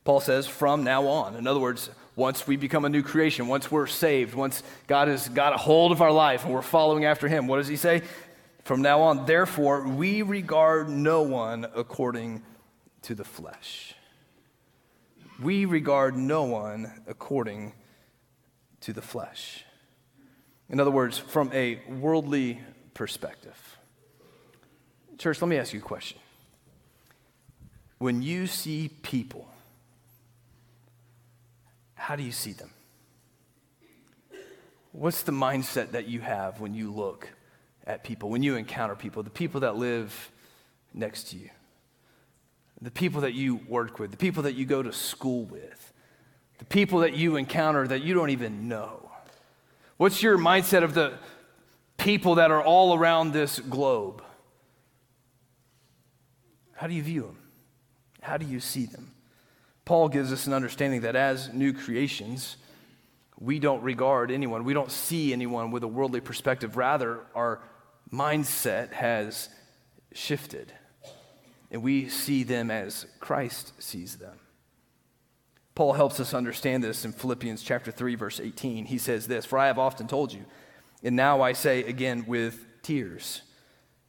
Paul 0.05 0.21
says, 0.21 0.49
from 0.49 0.83
now 0.83 1.07
on. 1.07 1.37
In 1.37 1.47
other 1.47 1.61
words, 1.61 1.89
once 2.15 2.47
we 2.47 2.57
become 2.57 2.85
a 2.85 2.89
new 2.89 3.03
creation, 3.03 3.49
once 3.49 3.71
we're 3.71 3.87
saved, 3.87 4.35
once 4.35 4.63
God 4.87 5.09
has 5.09 5.29
got 5.29 5.55
a 5.55 5.57
hold 5.57 5.93
of 5.93 6.03
our 6.03 6.13
life 6.13 6.45
and 6.45 6.53
we're 6.53 6.63
following 6.63 7.05
after 7.05 7.29
Him, 7.29 7.47
what 7.47 7.57
does 7.57 7.69
He 7.69 7.77
say? 7.77 8.03
From 8.65 8.83
now 8.83 9.01
on, 9.01 9.27
therefore, 9.27 9.89
we 9.89 10.23
regard 10.23 10.89
no 10.89 11.23
one 11.23 11.67
according 11.75 12.43
to 13.03 13.15
the 13.15 13.25
flesh. 13.25 13.95
We 15.43 15.65
regard 15.65 16.17
no 16.17 16.45
one 16.45 17.03
according 17.07 17.73
to 18.83 18.93
the 18.93 19.03
flesh. 19.03 19.65
In 20.69 20.79
other 20.79 20.91
words, 20.91 21.19
from 21.19 21.51
a 21.53 21.81
worldly 21.89 22.61
perspective. 22.95 23.79
Church, 25.19 25.41
let 25.41 25.49
me 25.49 25.57
ask 25.57 25.73
you 25.73 25.81
a 25.81 25.83
question. 25.83 26.19
When 27.99 28.23
you 28.23 28.47
see 28.47 28.89
people, 29.03 29.52
how 32.03 32.17
do 32.17 32.25
you 32.25 32.33
see 32.33 32.53
them? 32.53 32.71
What's 34.91 35.23
the 35.23 35.31
mindset 35.31 35.93
that 35.93 36.09
you 36.09 36.21
have 36.21 36.59
when 36.59 36.75
you 36.75 36.93
look 36.93 37.29
at 37.87 38.03
people, 38.03 38.29
when 38.29 38.43
you 38.43 38.57
encounter 38.57 38.97
people, 38.97 39.23
the 39.23 39.31
people 39.31 39.61
that 39.61 39.77
live 39.77 40.33
next 40.93 41.31
to 41.31 41.37
you, 41.37 41.49
the 42.81 42.91
people 42.91 43.21
that 43.21 43.35
you 43.35 43.61
work 43.69 44.01
with, 44.01 44.11
the 44.11 44.17
people 44.17 44.43
that 44.43 44.57
you 44.57 44.67
go 44.67 44.83
to 44.83 44.93
school 44.93 45.45
with, 45.45 45.93
the 46.59 46.65
people 46.65 46.99
that 47.01 47.15
you 47.15 47.37
encounter 47.37 47.87
that 47.87 48.03
you 48.03 48.15
don't 48.15 48.31
even 48.31 48.67
know? 48.67 49.09
What's 49.97 50.25
your 50.25 50.37
mindset 50.37 50.83
of 50.83 50.95
the 50.95 51.13
people 51.99 52.35
that 52.35 52.51
are 52.51 52.61
all 52.61 52.99
around 52.99 53.33
this 53.33 53.61
globe? 53.61 54.25
How 56.75 56.89
do 56.89 56.95
you 56.95 57.03
view 57.05 57.23
them? 57.23 57.39
How 58.23 58.39
do 58.39 58.45
you 58.45 58.59
see 58.59 58.87
them? 58.87 59.12
Paul 59.85 60.09
gives 60.09 60.33
us 60.33 60.47
an 60.47 60.53
understanding 60.53 61.01
that 61.03 61.17
as 61.17 61.53
new 61.53 61.73
creations, 61.73 62.57
we 63.39 63.59
don't 63.59 63.83
regard 63.83 64.31
anyone, 64.31 64.65
we 64.65 64.75
don't 64.75 64.91
see 64.91 65.33
anyone 65.33 65.71
with 65.71 65.83
a 65.83 65.89
worldly 65.89 66.21
perspective. 66.21 66.77
Rather, 66.77 67.21
our 67.35 67.61
mindset 68.13 68.93
has 68.93 69.49
shifted, 70.13 70.73
and 71.71 71.83
we 71.83 72.09
see 72.09 72.45
them 72.45 72.71
as 72.71 73.07
Christ 73.19 73.73
sees 73.83 74.17
them. 74.19 74.39
Paul 75.75 75.95
helps 75.95 76.21
us 76.21 76.35
understand 76.35 76.85
this 76.85 77.05
in 77.05 77.13
Philippians 77.13 77.63
chapter 77.63 77.91
3 77.91 78.15
verse 78.15 78.39
18. 78.39 78.85
He 78.85 78.99
says 78.99 79.27
this, 79.27 79.47
"For 79.47 79.59
I 79.59 79.67
have 79.69 79.79
often 79.79 80.07
told 80.07 80.33
you, 80.33 80.45
and 81.03 81.17
now 81.17 81.41
I 81.41 81.55
say 81.55 81.83
again 81.85 82.27
with 82.27 82.67
tears, 82.83 83.43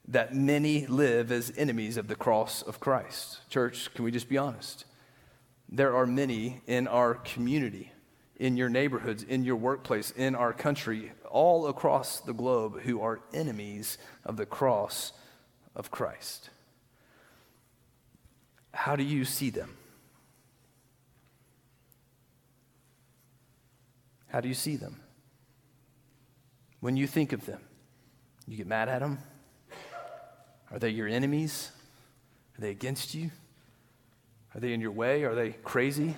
that 0.06 0.36
many 0.36 0.86
live 0.86 1.32
as 1.32 1.54
enemies 1.58 1.96
of 1.96 2.10
the 2.10 2.16
cross 2.16 2.62
of 2.62 2.82
Christ." 2.82 3.50
Church, 3.50 3.92
can 3.94 4.04
we 4.04 4.12
just 4.12 4.28
be 4.28 4.38
honest? 4.38 4.84
There 5.74 5.96
are 5.96 6.06
many 6.06 6.62
in 6.68 6.88
our 6.88 7.16
community, 7.16 7.92
in 8.38 8.56
your 8.56 8.70
neighborhoods, 8.70 9.24
in 9.24 9.44
your 9.44 9.56
workplace, 9.56 10.12
in 10.12 10.36
our 10.36 10.54
country, 10.54 11.12
all 11.32 11.68
across 11.68 12.20
the 12.20 12.34
globe 12.34 12.82
who 12.82 13.02
are 13.02 13.22
enemies 13.34 13.98
of 14.24 14.38
the 14.38 14.46
cross 14.46 15.14
of 15.76 15.90
Christ. 15.90 16.52
How 18.72 18.96
do 18.96 19.02
you 19.04 19.26
see 19.26 19.50
them? 19.50 19.76
How 24.28 24.42
do 24.42 24.48
you 24.48 24.54
see 24.54 24.76
them? 24.76 25.00
When 26.82 26.98
you 26.98 27.08
think 27.08 27.34
of 27.34 27.48
them, 27.48 27.62
you 28.48 28.58
get 28.58 28.68
mad 28.68 28.90
at 28.90 29.00
them? 29.00 29.18
Are 30.72 30.78
they 30.78 30.90
your 30.90 31.08
enemies? 31.08 31.72
Are 32.58 32.62
they 32.62 32.70
against 32.70 33.16
you? 33.16 33.32
Are 34.56 34.60
they 34.60 34.74
in 34.74 34.82
your 34.82 34.92
way? 34.92 35.24
Are 35.24 35.36
they 35.36 35.52
crazy? 35.52 36.16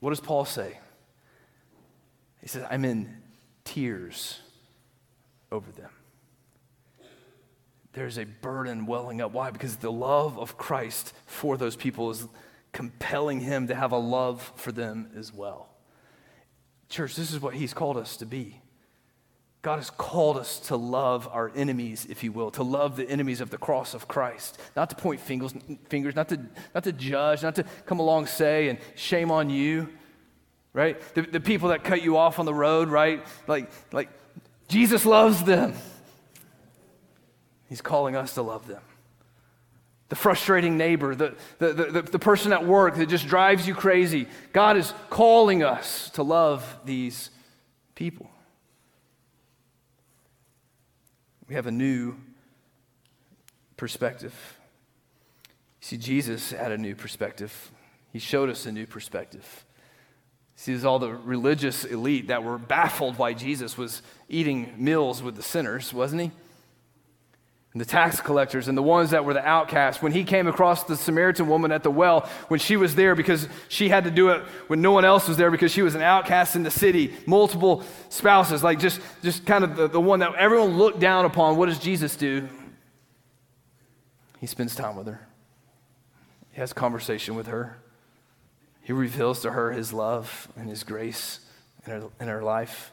What 0.00 0.10
does 0.10 0.20
Paul 0.20 0.44
say? 0.44 0.78
He 2.40 2.48
says, 2.48 2.64
I'm 2.70 2.84
in 2.84 3.16
tears 3.64 4.40
over 5.50 5.70
them. 5.72 5.90
There's 7.92 8.18
a 8.18 8.24
burden 8.24 8.86
welling 8.86 9.20
up. 9.20 9.32
Why? 9.32 9.50
Because 9.50 9.76
the 9.76 9.92
love 9.92 10.38
of 10.38 10.56
Christ 10.56 11.12
for 11.26 11.56
those 11.56 11.76
people 11.76 12.10
is 12.10 12.26
compelling 12.72 13.40
him 13.40 13.68
to 13.68 13.74
have 13.74 13.92
a 13.92 13.98
love 13.98 14.52
for 14.56 14.72
them 14.72 15.10
as 15.14 15.32
well. 15.32 15.68
Church, 16.88 17.14
this 17.16 17.32
is 17.32 17.40
what 17.40 17.54
he's 17.54 17.74
called 17.74 17.98
us 17.98 18.16
to 18.16 18.26
be. 18.26 18.61
God 19.62 19.76
has 19.76 19.90
called 19.90 20.38
us 20.38 20.58
to 20.58 20.76
love 20.76 21.28
our 21.30 21.52
enemies, 21.54 22.04
if 22.10 22.24
you 22.24 22.32
will, 22.32 22.50
to 22.50 22.64
love 22.64 22.96
the 22.96 23.08
enemies 23.08 23.40
of 23.40 23.50
the 23.50 23.58
cross 23.58 23.94
of 23.94 24.08
Christ, 24.08 24.58
not 24.74 24.90
to 24.90 24.96
point 24.96 25.20
fingers, 25.20 25.54
fingers 25.88 26.16
not, 26.16 26.28
to, 26.30 26.40
not 26.74 26.82
to 26.82 26.92
judge, 26.92 27.44
not 27.44 27.54
to 27.54 27.64
come 27.86 28.00
along 28.00 28.26
say 28.26 28.68
and 28.68 28.78
shame 28.96 29.30
on 29.30 29.50
you, 29.50 29.88
right? 30.72 31.00
The, 31.14 31.22
the 31.22 31.40
people 31.40 31.68
that 31.68 31.84
cut 31.84 32.02
you 32.02 32.16
off 32.16 32.40
on 32.40 32.44
the 32.44 32.52
road, 32.52 32.88
right? 32.88 33.24
Like, 33.46 33.70
like 33.92 34.08
Jesus 34.66 35.06
loves 35.06 35.44
them. 35.44 35.74
He's 37.68 37.80
calling 37.80 38.16
us 38.16 38.34
to 38.34 38.42
love 38.42 38.66
them. 38.66 38.82
The 40.08 40.16
frustrating 40.16 40.76
neighbor, 40.76 41.14
the, 41.14 41.36
the, 41.58 41.72
the, 41.72 42.02
the 42.02 42.18
person 42.18 42.52
at 42.52 42.66
work 42.66 42.96
that 42.96 43.06
just 43.06 43.28
drives 43.28 43.66
you 43.68 43.76
crazy. 43.76 44.26
God 44.52 44.76
is 44.76 44.92
calling 45.08 45.62
us 45.62 46.10
to 46.10 46.24
love 46.24 46.66
these 46.84 47.30
people. 47.94 48.28
We 51.52 51.56
have 51.56 51.66
a 51.66 51.70
new 51.70 52.14
perspective. 53.76 54.32
See, 55.82 55.98
Jesus 55.98 56.50
had 56.50 56.72
a 56.72 56.78
new 56.78 56.94
perspective. 56.94 57.70
He 58.10 58.20
showed 58.20 58.48
us 58.48 58.64
a 58.64 58.72
new 58.72 58.86
perspective. 58.86 59.66
See, 60.56 60.72
there's 60.72 60.86
all 60.86 60.98
the 60.98 61.12
religious 61.12 61.84
elite 61.84 62.28
that 62.28 62.42
were 62.42 62.56
baffled 62.56 63.18
why 63.18 63.34
Jesus 63.34 63.76
was 63.76 64.00
eating 64.30 64.72
meals 64.78 65.22
with 65.22 65.36
the 65.36 65.42
sinners, 65.42 65.92
wasn't 65.92 66.22
he? 66.22 66.30
And 67.72 67.80
the 67.80 67.86
tax 67.86 68.20
collectors 68.20 68.68
and 68.68 68.76
the 68.76 68.82
ones 68.82 69.10
that 69.10 69.24
were 69.24 69.32
the 69.32 69.46
outcasts. 69.46 70.02
When 70.02 70.12
he 70.12 70.24
came 70.24 70.46
across 70.46 70.84
the 70.84 70.96
Samaritan 70.96 71.48
woman 71.48 71.72
at 71.72 71.82
the 71.82 71.90
well, 71.90 72.28
when 72.48 72.60
she 72.60 72.76
was 72.76 72.94
there 72.94 73.14
because 73.14 73.48
she 73.68 73.88
had 73.88 74.04
to 74.04 74.10
do 74.10 74.28
it 74.28 74.42
when 74.66 74.82
no 74.82 74.92
one 74.92 75.06
else 75.06 75.26
was 75.26 75.38
there 75.38 75.50
because 75.50 75.72
she 75.72 75.80
was 75.80 75.94
an 75.94 76.02
outcast 76.02 76.54
in 76.54 76.64
the 76.64 76.70
city, 76.70 77.14
multiple 77.24 77.82
spouses, 78.10 78.62
like 78.62 78.78
just, 78.78 79.00
just 79.22 79.46
kind 79.46 79.64
of 79.64 79.76
the, 79.76 79.88
the 79.88 80.00
one 80.00 80.18
that 80.20 80.34
everyone 80.34 80.76
looked 80.76 81.00
down 81.00 81.24
upon. 81.24 81.56
What 81.56 81.66
does 81.66 81.78
Jesus 81.78 82.14
do? 82.14 82.46
He 84.38 84.46
spends 84.46 84.74
time 84.74 84.96
with 84.96 85.06
her, 85.06 85.26
he 86.50 86.60
has 86.60 86.72
conversation 86.72 87.36
with 87.36 87.46
her, 87.46 87.78
he 88.82 88.92
reveals 88.92 89.40
to 89.42 89.52
her 89.52 89.72
his 89.72 89.92
love 89.92 90.48
and 90.56 90.68
his 90.68 90.82
grace 90.82 91.40
in 91.86 91.92
her, 91.92 92.08
in 92.20 92.28
her 92.28 92.42
life. 92.42 92.92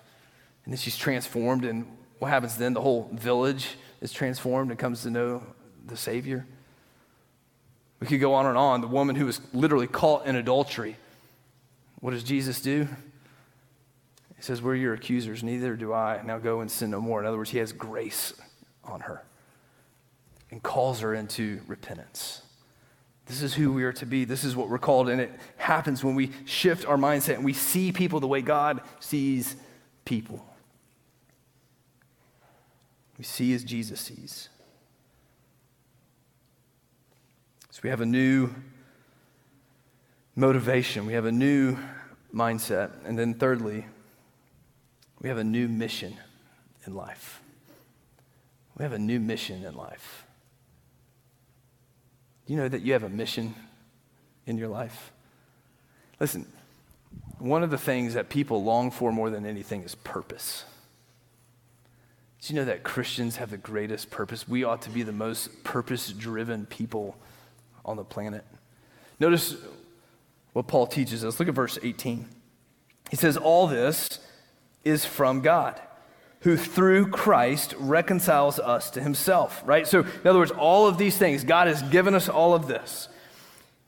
And 0.63 0.73
then 0.73 0.77
she's 0.77 0.95
transformed, 0.95 1.65
and 1.65 1.87
what 2.19 2.29
happens 2.29 2.55
then? 2.55 2.73
The 2.73 2.81
whole 2.81 3.09
village 3.11 3.75
is 4.01 4.11
transformed 4.11 4.71
and 4.71 4.79
comes 4.79 5.03
to 5.03 5.09
know 5.09 5.43
the 5.85 5.97
Savior. 5.97 6.45
We 7.99 8.07
could 8.07 8.19
go 8.19 8.33
on 8.33 8.45
and 8.45 8.57
on. 8.57 8.81
The 8.81 8.87
woman 8.87 9.15
who 9.15 9.25
was 9.25 9.41
literally 9.53 9.87
caught 9.87 10.25
in 10.25 10.35
adultery. 10.35 10.95
What 11.99 12.11
does 12.11 12.23
Jesus 12.23 12.61
do? 12.61 12.87
He 14.37 14.41
says, 14.41 14.61
We're 14.61 14.75
your 14.75 14.93
accusers, 14.93 15.43
neither 15.43 15.75
do 15.75 15.93
I. 15.93 16.21
Now 16.23 16.37
go 16.37 16.61
and 16.61 16.71
sin 16.71 16.91
no 16.91 17.01
more. 17.01 17.19
In 17.19 17.25
other 17.25 17.37
words, 17.37 17.49
he 17.49 17.57
has 17.57 17.73
grace 17.73 18.33
on 18.85 19.01
her 19.01 19.23
and 20.49 20.63
calls 20.63 21.01
her 21.01 21.13
into 21.13 21.59
repentance. 21.67 22.41
This 23.25 23.43
is 23.43 23.53
who 23.53 23.71
we 23.71 23.83
are 23.83 23.93
to 23.93 24.05
be. 24.05 24.25
This 24.25 24.43
is 24.43 24.55
what 24.55 24.69
we're 24.69 24.79
called. 24.79 25.09
And 25.09 25.21
it 25.21 25.31
happens 25.57 26.03
when 26.03 26.15
we 26.15 26.31
shift 26.45 26.85
our 26.87 26.97
mindset 26.97 27.35
and 27.35 27.45
we 27.45 27.53
see 27.53 27.91
people 27.91 28.19
the 28.19 28.27
way 28.27 28.41
God 28.41 28.81
sees 28.99 29.55
people. 30.03 30.43
We 33.19 33.25
see 33.25 33.53
as 33.53 33.65
Jesus 33.65 33.99
sees. 33.99 34.47
So 37.69 37.81
we 37.83 37.89
have 37.89 37.99
a 37.99 38.05
new 38.05 38.49
motivation, 40.37 41.05
we 41.05 41.13
have 41.13 41.25
a 41.25 41.31
new 41.31 41.77
mindset. 42.33 42.91
And 43.05 43.19
then, 43.19 43.33
thirdly, 43.33 43.85
we 45.21 45.27
have 45.27 45.37
a 45.37 45.43
new 45.43 45.67
mission 45.67 46.15
in 46.87 46.95
life. 46.95 47.41
We 48.77 48.83
have 48.83 48.93
a 48.93 48.99
new 48.99 49.19
mission 49.19 49.65
in 49.65 49.75
life. 49.75 50.25
You 52.47 52.55
know 52.55 52.69
that 52.69 52.81
you 52.81 52.93
have 52.93 53.03
a 53.03 53.09
mission 53.09 53.53
in 54.45 54.57
your 54.57 54.69
life? 54.69 55.11
Listen, 56.21 56.47
one 57.37 57.63
of 57.63 57.69
the 57.69 57.77
things 57.77 58.13
that 58.13 58.29
people 58.29 58.63
long 58.63 58.91
for 58.91 59.11
more 59.11 59.29
than 59.29 59.45
anything 59.45 59.83
is 59.83 59.93
purpose. 59.93 60.63
Do 62.41 62.53
you 62.53 62.59
know 62.59 62.65
that 62.65 62.83
Christians 62.83 63.35
have 63.37 63.51
the 63.51 63.57
greatest 63.57 64.09
purpose? 64.09 64.47
We 64.47 64.63
ought 64.63 64.81
to 64.83 64.89
be 64.89 65.03
the 65.03 65.11
most 65.11 65.63
purpose 65.63 66.09
driven 66.11 66.65
people 66.65 67.17
on 67.83 67.97
the 67.97 68.03
planet. 68.03 68.45
Notice 69.19 69.55
what 70.53 70.67
Paul 70.67 70.87
teaches 70.87 71.25
us. 71.25 71.39
Look 71.39 71.49
at 71.49 71.55
verse 71.55 71.77
18. 71.81 72.27
He 73.09 73.15
says, 73.15 73.35
All 73.35 73.67
this 73.67 74.19
is 74.83 75.05
from 75.05 75.41
God, 75.41 75.79
who 76.41 76.55
through 76.55 77.09
Christ 77.09 77.75
reconciles 77.77 78.59
us 78.59 78.89
to 78.91 79.01
himself, 79.01 79.61
right? 79.65 79.85
So, 79.85 80.01
in 80.01 80.27
other 80.27 80.39
words, 80.39 80.51
all 80.51 80.87
of 80.87 80.97
these 80.97 81.17
things, 81.17 81.43
God 81.43 81.67
has 81.67 81.81
given 81.83 82.15
us 82.15 82.29
all 82.29 82.53
of 82.53 82.67
this. 82.67 83.09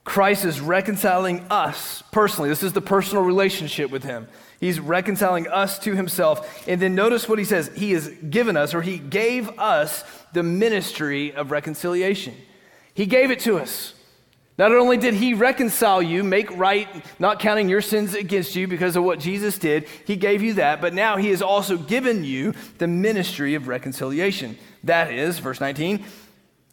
Christ 0.03 0.45
is 0.45 0.59
reconciling 0.59 1.45
us 1.49 2.03
personally. 2.11 2.49
This 2.49 2.63
is 2.63 2.73
the 2.73 2.81
personal 2.81 3.23
relationship 3.23 3.91
with 3.91 4.03
him. 4.03 4.27
He's 4.59 4.79
reconciling 4.79 5.47
us 5.47 5.77
to 5.79 5.95
himself. 5.95 6.67
And 6.67 6.81
then 6.81 6.95
notice 6.95 7.29
what 7.29 7.39
he 7.39 7.45
says 7.45 7.71
He 7.75 7.91
has 7.91 8.09
given 8.09 8.57
us, 8.57 8.73
or 8.73 8.81
He 8.81 8.97
gave 8.97 9.49
us, 9.59 10.03
the 10.33 10.43
ministry 10.43 11.33
of 11.33 11.51
reconciliation. 11.51 12.35
He 12.93 13.05
gave 13.05 13.31
it 13.31 13.39
to 13.41 13.57
us. 13.57 13.93
Not 14.57 14.71
only 14.71 14.97
did 14.97 15.15
He 15.15 15.33
reconcile 15.33 16.01
you, 16.01 16.23
make 16.23 16.55
right, 16.57 16.87
not 17.19 17.39
counting 17.39 17.69
your 17.69 17.81
sins 17.81 18.13
against 18.13 18.55
you 18.55 18.67
because 18.67 18.95
of 18.95 19.03
what 19.03 19.19
Jesus 19.19 19.57
did, 19.57 19.87
He 20.05 20.15
gave 20.15 20.41
you 20.41 20.53
that, 20.53 20.81
but 20.81 20.93
now 20.93 21.17
He 21.17 21.29
has 21.29 21.41
also 21.41 21.77
given 21.77 22.23
you 22.23 22.53
the 22.77 22.87
ministry 22.87 23.55
of 23.55 23.67
reconciliation. 23.67 24.57
That 24.83 25.11
is, 25.11 25.39
verse 25.39 25.59
19, 25.59 26.05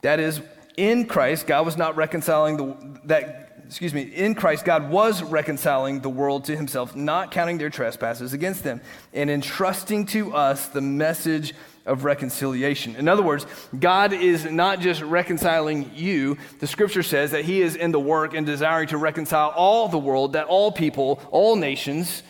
that 0.03 0.21
is, 0.21 0.41
in 0.79 1.07
Christ, 1.07 1.47
God 1.47 1.67
was 1.67 1.77
not 1.77 1.97
reconciling 1.97 2.57
the, 2.57 2.99
that 3.05 3.49
excuse 3.67 3.93
me, 3.93 4.03
in 4.03 4.35
Christ, 4.35 4.65
God 4.65 4.91
was 4.91 5.23
reconciling 5.23 6.01
the 6.01 6.09
world 6.09 6.45
to 6.45 6.57
himself, 6.57 6.97
not 6.97 7.31
counting 7.31 7.59
their 7.59 7.69
trespasses 7.69 8.33
against 8.33 8.65
them, 8.65 8.81
and 9.13 9.29
entrusting 9.29 10.07
to 10.07 10.35
us 10.35 10.69
the 10.69 10.81
message 10.81 11.53
of 11.85 12.05
reconciliation. 12.05 12.97
In 12.97 13.09
other 13.09 13.23
words, 13.23 13.45
God 13.79 14.13
is 14.13 14.45
not 14.45 14.81
just 14.81 15.03
reconciling 15.03 15.91
you. 15.95 16.39
The 16.61 16.67
scripture 16.67 17.03
says 17.03 17.33
that 17.33 17.45
he 17.45 17.61
is 17.61 17.77
in 17.77 17.93
the 17.93 18.01
work 18.01 18.35
and 18.35 18.47
desiring 18.47 18.89
to 18.89 18.97
reconcile 18.97 19.51
all 19.51 19.89
the 19.89 19.99
world, 19.99 20.33
that 20.35 20.47
all 20.47 20.73
people, 20.73 21.21
all 21.31 21.57
nations 21.57 22.23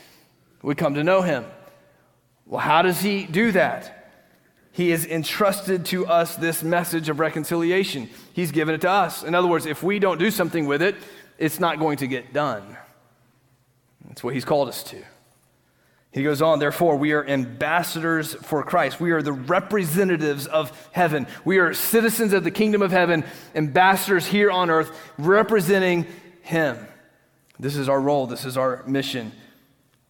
would 0.63 0.77
come 0.77 0.95
to 0.95 1.05
know 1.05 1.23
him. 1.23 1.45
Well, 2.47 2.61
how 2.61 2.83
does 2.83 3.01
he 3.01 3.25
do 3.25 3.53
that? 3.53 3.98
He 4.79 4.91
has 4.91 5.05
entrusted 5.05 5.87
to 5.87 6.07
us 6.07 6.37
this 6.37 6.63
message 6.63 7.09
of 7.09 7.19
reconciliation. 7.19 8.09
He's 8.33 8.53
given 8.53 8.77
it 8.77 8.83
to 8.83 8.89
us. 8.89 9.25
In 9.25 9.35
other 9.35 9.49
words, 9.49 9.67
if 9.67 9.83
we 9.83 9.99
don't 9.99 10.19
do 10.19 10.31
something 10.31 10.67
with 10.67 10.83
it, 10.83 10.95
it's 11.37 11.59
not 11.59 11.81
going 11.81 11.97
to 11.97 12.07
get 12.07 12.33
done. 12.33 12.77
That's 14.07 14.23
what 14.23 14.35
he's 14.35 14.45
called 14.45 14.69
us 14.69 14.85
to. 14.85 15.03
He 16.13 16.23
goes 16.23 16.41
on, 16.41 16.61
therefore, 16.61 16.95
we 16.95 17.11
are 17.11 17.27
ambassadors 17.27 18.35
for 18.35 18.63
Christ. 18.63 19.01
We 19.01 19.11
are 19.11 19.21
the 19.21 19.33
representatives 19.33 20.47
of 20.47 20.71
heaven. 20.93 21.27
We 21.45 21.59
are 21.59 21.75
citizens 21.75 22.33
of 22.33 22.45
the 22.45 22.53
kingdom 22.53 22.81
of 22.81 22.93
heaven, 22.93 23.25
ambassadors 23.57 24.29
here 24.29 24.49
on 24.49 24.71
earth, 24.71 24.97
representing 25.19 26.07
him. 26.43 26.87
This 27.59 27.75
is 27.75 27.89
our 27.89 28.01
role, 28.01 28.29
this 28.29 28.45
is 28.45 28.57
our 28.57 28.85
mission. 28.87 29.33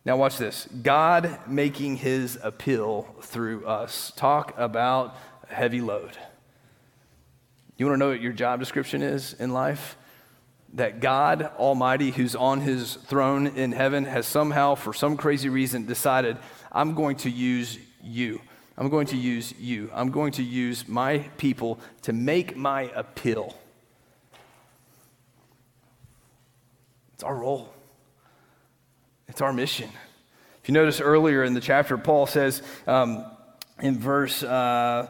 Now, 0.09 0.17
watch 0.17 0.39
this 0.39 0.67
God 0.81 1.39
making 1.47 1.99
his 1.99 2.39
appeal 2.43 3.15
through 3.21 3.67
us. 3.67 4.11
Talk 4.17 4.55
about 4.57 5.15
a 5.51 5.55
heavy 5.55 5.83
load. 5.83 6.17
You 7.77 7.85
want 7.85 7.97
to 7.97 7.99
know 7.99 8.09
what 8.09 8.23
your 8.23 8.33
job 8.33 8.59
description 8.59 9.03
is 9.03 9.35
in 9.35 9.53
life? 9.53 9.99
that 10.75 11.01
God 11.01 11.51
Almighty, 11.59 12.11
who's 12.11 12.35
on 12.35 12.61
his 12.61 12.95
throne 12.95 13.49
in 13.49 13.73
heaven, 13.73 14.05
has 14.05 14.27
somehow, 14.27 14.75
for 14.75 14.95
some 14.95 15.17
crazy 15.17 15.49
reason, 15.51 15.85
decided, 15.85 16.39
I'm 16.73 16.95
going 16.95 17.17
to 17.17 17.31
use 17.31 17.79
you. 18.03 18.41
I'm 18.79 18.89
going 18.89 19.07
to 19.09 19.17
use 19.17 19.53
you. 19.59 19.91
I'm 19.95 20.11
going 20.11 20.33
to 20.33 20.43
use 20.43 20.89
my 20.89 21.19
people 21.37 21.81
to 22.03 22.13
make 22.15 22.57
my 22.57 22.91
appeal. 22.95 23.55
It's 27.15 27.23
our 27.23 27.35
role, 27.35 27.75
it's 29.29 29.41
our 29.41 29.53
mission. 29.53 29.91
If 30.63 30.69
you 30.69 30.75
notice 30.75 31.01
earlier 31.01 31.45
in 31.45 31.55
the 31.55 31.61
chapter, 31.61 31.97
Paul 31.97 32.27
says 32.27 32.63
um, 32.87 33.25
in 33.81 33.99
verse. 33.99 34.43
Uh, 34.43 35.09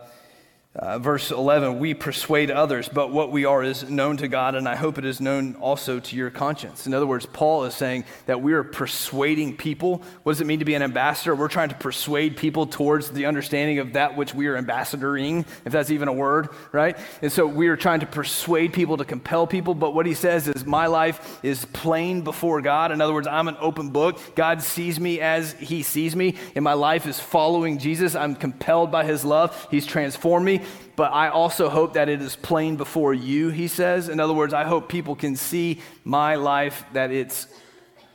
uh, 0.76 0.98
verse 0.98 1.31
11, 1.31 1.78
we 1.78 1.94
persuade 1.94 2.50
others, 2.50 2.88
but 2.88 3.11
what 3.11 3.33
we 3.33 3.46
are 3.46 3.64
is 3.64 3.88
known 3.90 4.18
to 4.18 4.28
God, 4.28 4.54
and 4.54 4.68
I 4.68 4.76
hope 4.76 4.98
it 4.98 5.04
is 5.04 5.20
known 5.20 5.57
also 5.57 5.98
to 5.98 6.16
your 6.16 6.31
conscience. 6.31 6.87
In 6.87 6.92
other 6.92 7.07
words, 7.07 7.24
Paul 7.24 7.64
is 7.64 7.74
saying 7.74 8.04
that 8.26 8.42
we 8.42 8.52
are 8.52 8.62
persuading 8.62 9.57
people. 9.57 10.02
What 10.22 10.33
does 10.33 10.40
it 10.42 10.46
mean 10.46 10.59
to 10.59 10.66
be 10.66 10.74
an 10.74 10.83
ambassador? 10.83 11.35
We're 11.35 11.48
trying 11.48 11.70
to 11.70 11.74
persuade 11.74 12.37
people 12.37 12.66
towards 12.66 13.11
the 13.11 13.26
understanding 13.26 13.78
of 13.78 13.94
that 13.94 14.16
which 14.16 14.35
we 14.35 14.46
are 14.46 14.61
ambassadoring, 14.61 15.46
if 15.64 15.72
that's 15.72 15.90
even 15.90 16.07
a 16.07 16.12
word, 16.12 16.50
right? 16.70 16.96
And 17.22 17.33
so 17.33 17.46
we 17.46 17.68
are 17.68 17.76
trying 17.76 18.00
to 18.00 18.07
persuade 18.07 18.72
people, 18.74 18.98
to 18.98 19.07
compel 19.07 19.46
people, 19.46 19.74
but 19.74 19.94
what 19.94 20.04
he 20.04 20.14
says 20.14 20.48
is, 20.48 20.66
my 20.66 20.87
life 20.87 21.40
is 21.42 21.64
plain 21.64 22.20
before 22.20 22.61
God. 22.61 22.92
In 22.92 23.00
other 23.00 23.14
words, 23.14 23.26
I'm 23.26 23.48
an 23.48 23.57
open 23.59 23.90
book. 23.90 24.20
God 24.37 24.62
sees 24.62 25.00
me 25.00 25.20
as 25.20 25.54
he 25.54 25.83
sees 25.83 26.14
me, 26.14 26.37
and 26.54 26.62
my 26.62 26.74
life 26.74 27.07
is 27.07 27.18
following 27.18 27.78
Jesus. 27.78 28.14
I'm 28.14 28.37
compelled 28.37 28.92
by 28.92 29.04
his 29.04 29.24
love. 29.24 29.66
He's 29.70 29.87
transformed 29.87 30.44
me 30.44 30.59
but 30.96 31.12
I 31.12 31.28
also 31.28 31.68
hope 31.68 31.94
that 31.94 32.09
it 32.09 32.20
is 32.20 32.37
plain 32.37 32.76
before 32.76 33.14
you, 33.14 33.50
he 33.50 33.68
says. 33.68 34.09
In 34.09 34.20
other 34.20 34.35
words, 34.35 34.52
I 34.52 34.64
hope 34.64 34.88
people 34.88 35.14
can 35.14 35.37
see 35.37 35.81
my 36.04 36.35
life 36.35 36.85
that 36.92 37.11
it's 37.11 37.46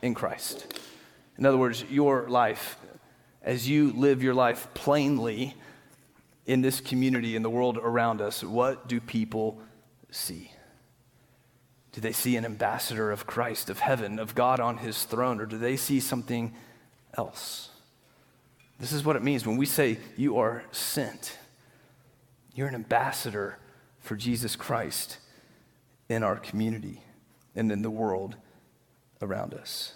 in 0.02 0.14
Christ. 0.14 0.66
In 1.38 1.46
other 1.46 1.56
words, 1.56 1.84
your 1.90 2.28
life, 2.28 2.76
as 3.42 3.68
you 3.68 3.92
live 3.92 4.22
your 4.22 4.34
life 4.34 4.68
plainly 4.74 5.54
in 6.46 6.60
this 6.60 6.80
community, 6.80 7.36
in 7.36 7.42
the 7.42 7.50
world 7.50 7.78
around 7.78 8.20
us, 8.20 8.44
what 8.44 8.86
do 8.86 9.00
people 9.00 9.60
see? 10.10 10.50
Do 11.92 12.00
they 12.00 12.12
see 12.12 12.36
an 12.36 12.44
ambassador 12.44 13.10
of 13.10 13.26
Christ, 13.26 13.70
of 13.70 13.78
heaven, 13.78 14.18
of 14.18 14.34
God 14.34 14.60
on 14.60 14.78
his 14.78 15.04
throne, 15.04 15.40
or 15.40 15.46
do 15.46 15.56
they 15.56 15.76
see 15.76 16.00
something 16.00 16.52
else? 17.16 17.70
This 18.78 18.92
is 18.92 19.04
what 19.04 19.16
it 19.16 19.22
means 19.22 19.46
when 19.46 19.56
we 19.56 19.66
say 19.66 19.98
you 20.16 20.38
are 20.38 20.64
sent. 20.72 21.38
You're 22.54 22.68
an 22.68 22.74
ambassador 22.74 23.58
for 23.98 24.16
Jesus 24.16 24.54
Christ 24.56 25.18
in 26.08 26.22
our 26.22 26.36
community 26.36 27.02
and 27.54 27.72
in 27.72 27.82
the 27.82 27.90
world 27.90 28.36
around 29.20 29.54
us. 29.54 29.94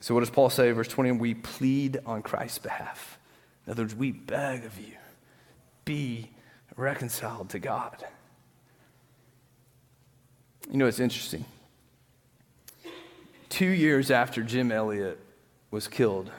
So, 0.00 0.14
what 0.14 0.20
does 0.20 0.30
Paul 0.30 0.50
say? 0.50 0.70
Verse 0.70 0.88
20 0.88 1.12
we 1.12 1.34
plead 1.34 1.98
on 2.06 2.22
Christ's 2.22 2.58
behalf. 2.58 3.18
In 3.66 3.72
other 3.72 3.82
words, 3.82 3.94
we 3.94 4.12
beg 4.12 4.64
of 4.64 4.78
you, 4.78 4.94
be 5.84 6.30
reconciled 6.76 7.50
to 7.50 7.58
God. 7.58 8.04
You 10.70 10.78
know, 10.78 10.86
it's 10.86 11.00
interesting. 11.00 11.44
Two 13.48 13.66
years 13.66 14.10
after 14.10 14.42
Jim 14.42 14.70
Elliot 14.70 15.18
was 15.70 15.88
killed, 15.88 16.30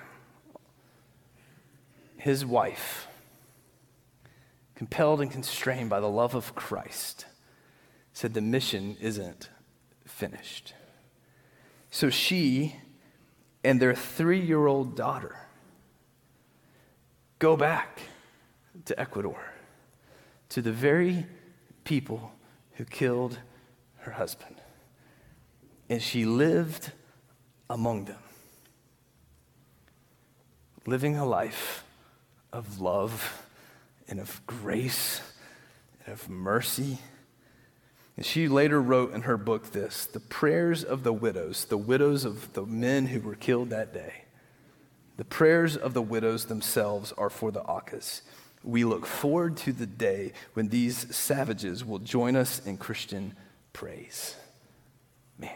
his 2.17 2.45
wife, 2.45 3.08
compelled 4.79 5.19
and 5.19 5.29
constrained 5.29 5.89
by 5.89 5.99
the 5.99 6.07
love 6.07 6.33
of 6.33 6.55
Christ, 6.55 7.25
said 8.13 8.33
the 8.33 8.39
mission 8.39 8.95
isn't 9.01 9.49
finished. 10.05 10.73
So 11.91 12.09
she 12.09 12.77
and 13.61 13.81
their 13.81 13.93
three 13.93 14.39
year 14.39 14.67
old 14.67 14.95
daughter 14.95 15.35
go 17.39 17.57
back 17.57 17.99
to 18.85 18.97
Ecuador, 18.97 19.51
to 20.47 20.61
the 20.61 20.71
very 20.71 21.25
people 21.83 22.31
who 22.75 22.85
killed 22.85 23.37
her 23.97 24.13
husband. 24.13 24.55
And 25.89 26.01
she 26.01 26.23
lived 26.23 26.93
among 27.69 28.05
them, 28.05 28.23
living 30.85 31.17
a 31.17 31.25
life 31.25 31.83
of 32.53 32.79
love 32.79 33.45
and 34.09 34.19
of 34.19 34.41
grace 34.45 35.21
and 36.05 36.13
of 36.13 36.29
mercy. 36.29 36.99
And 38.17 38.25
she 38.25 38.49
later 38.49 38.81
wrote 38.81 39.13
in 39.13 39.21
her 39.21 39.37
book 39.37 39.71
this 39.71 40.05
the 40.05 40.19
prayers 40.19 40.83
of 40.83 41.03
the 41.03 41.13
widows, 41.13 41.65
the 41.65 41.77
widows 41.77 42.25
of 42.25 42.51
the 42.53 42.65
men 42.65 43.07
who 43.07 43.21
were 43.21 43.35
killed 43.35 43.69
that 43.69 43.93
day. 43.93 44.25
The 45.17 45.25
prayers 45.25 45.77
of 45.77 45.93
the 45.93 46.01
widows 46.01 46.45
themselves 46.45 47.13
are 47.13 47.29
for 47.29 47.51
the 47.51 47.61
Aucas. 47.63 48.21
We 48.63 48.83
look 48.83 49.05
forward 49.05 49.55
to 49.57 49.71
the 49.71 49.85
day 49.85 50.33
when 50.53 50.67
these 50.67 51.15
savages 51.15 51.85
will 51.85 51.99
join 51.99 52.35
us 52.35 52.65
in 52.65 52.77
Christian 52.77 53.35
praise. 53.71 54.35
Man, 55.37 55.51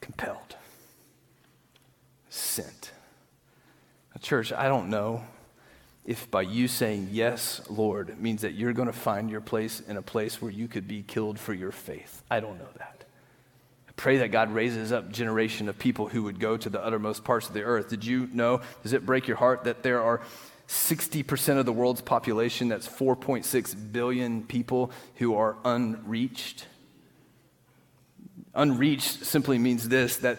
compelled, 0.00 0.56
sent. 2.28 2.92
Church, 4.20 4.52
I 4.52 4.68
don't 4.68 4.90
know 4.90 5.24
if 6.04 6.30
by 6.30 6.42
you 6.42 6.66
saying 6.66 7.08
yes, 7.12 7.60
Lord, 7.68 8.20
means 8.20 8.42
that 8.42 8.54
you're 8.54 8.72
going 8.72 8.86
to 8.86 8.92
find 8.92 9.30
your 9.30 9.40
place 9.40 9.80
in 9.80 9.96
a 9.96 10.02
place 10.02 10.40
where 10.40 10.50
you 10.50 10.66
could 10.66 10.88
be 10.88 11.02
killed 11.02 11.38
for 11.38 11.52
your 11.52 11.72
faith. 11.72 12.22
I 12.30 12.40
don't 12.40 12.58
know 12.58 12.68
that. 12.78 13.04
I 13.88 13.92
pray 13.96 14.18
that 14.18 14.28
God 14.28 14.52
raises 14.52 14.92
up 14.92 15.10
generation 15.10 15.68
of 15.68 15.78
people 15.78 16.08
who 16.08 16.22
would 16.22 16.40
go 16.40 16.56
to 16.56 16.70
the 16.70 16.82
uttermost 16.82 17.22
parts 17.22 17.48
of 17.48 17.54
the 17.54 17.62
earth. 17.62 17.90
Did 17.90 18.04
you 18.04 18.28
know? 18.32 18.62
Does 18.82 18.92
it 18.94 19.04
break 19.04 19.28
your 19.28 19.36
heart 19.36 19.64
that 19.64 19.82
there 19.82 20.00
are 20.00 20.22
60% 20.68 21.58
of 21.58 21.66
the 21.66 21.72
world's 21.72 22.00
population, 22.00 22.68
that's 22.68 22.88
4.6 22.88 23.92
billion 23.92 24.42
people 24.44 24.92
who 25.16 25.34
are 25.34 25.56
unreached? 25.64 26.66
Unreached 28.54 29.24
simply 29.26 29.58
means 29.58 29.88
this 29.88 30.16
that 30.18 30.38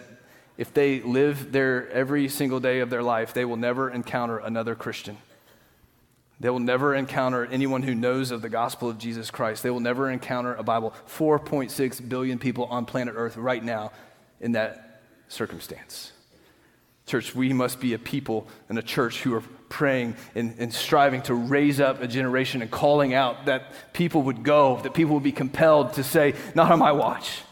if 0.58 0.74
they 0.74 1.00
live 1.00 1.52
there 1.52 1.88
every 1.90 2.28
single 2.28 2.60
day 2.60 2.80
of 2.80 2.90
their 2.90 3.02
life, 3.02 3.32
they 3.32 3.44
will 3.44 3.56
never 3.56 3.88
encounter 3.88 4.38
another 4.38 4.74
Christian. 4.74 5.16
They 6.42 6.50
will 6.50 6.58
never 6.58 6.92
encounter 6.92 7.46
anyone 7.46 7.84
who 7.84 7.94
knows 7.94 8.32
of 8.32 8.42
the 8.42 8.48
gospel 8.48 8.90
of 8.90 8.98
Jesus 8.98 9.30
Christ. 9.30 9.62
They 9.62 9.70
will 9.70 9.78
never 9.78 10.10
encounter 10.10 10.56
a 10.56 10.64
Bible. 10.64 10.92
4.6 11.08 12.08
billion 12.08 12.40
people 12.40 12.64
on 12.64 12.84
planet 12.84 13.14
Earth 13.16 13.36
right 13.36 13.62
now 13.62 13.92
in 14.40 14.52
that 14.52 15.02
circumstance. 15.28 16.10
Church, 17.06 17.32
we 17.32 17.52
must 17.52 17.78
be 17.78 17.92
a 17.92 17.98
people 17.98 18.48
and 18.68 18.76
a 18.76 18.82
church 18.82 19.22
who 19.22 19.34
are 19.34 19.44
praying 19.68 20.16
and, 20.34 20.56
and, 20.58 20.74
striving 20.74 21.22
to 21.22 21.34
raise 21.34 21.78
up 21.78 22.02
a 22.02 22.08
generation 22.08 22.60
and 22.60 22.72
calling 22.72 23.14
out 23.14 23.46
that 23.46 23.92
people 23.92 24.22
would 24.22 24.42
go, 24.42 24.80
that 24.82 24.94
people 24.94 25.14
would 25.14 25.22
be 25.22 25.30
compelled 25.30 25.92
to 25.92 26.02
say, 26.02 26.34
Not 26.56 26.72
on 26.72 26.80
my 26.80 26.90
watch. 26.90 27.42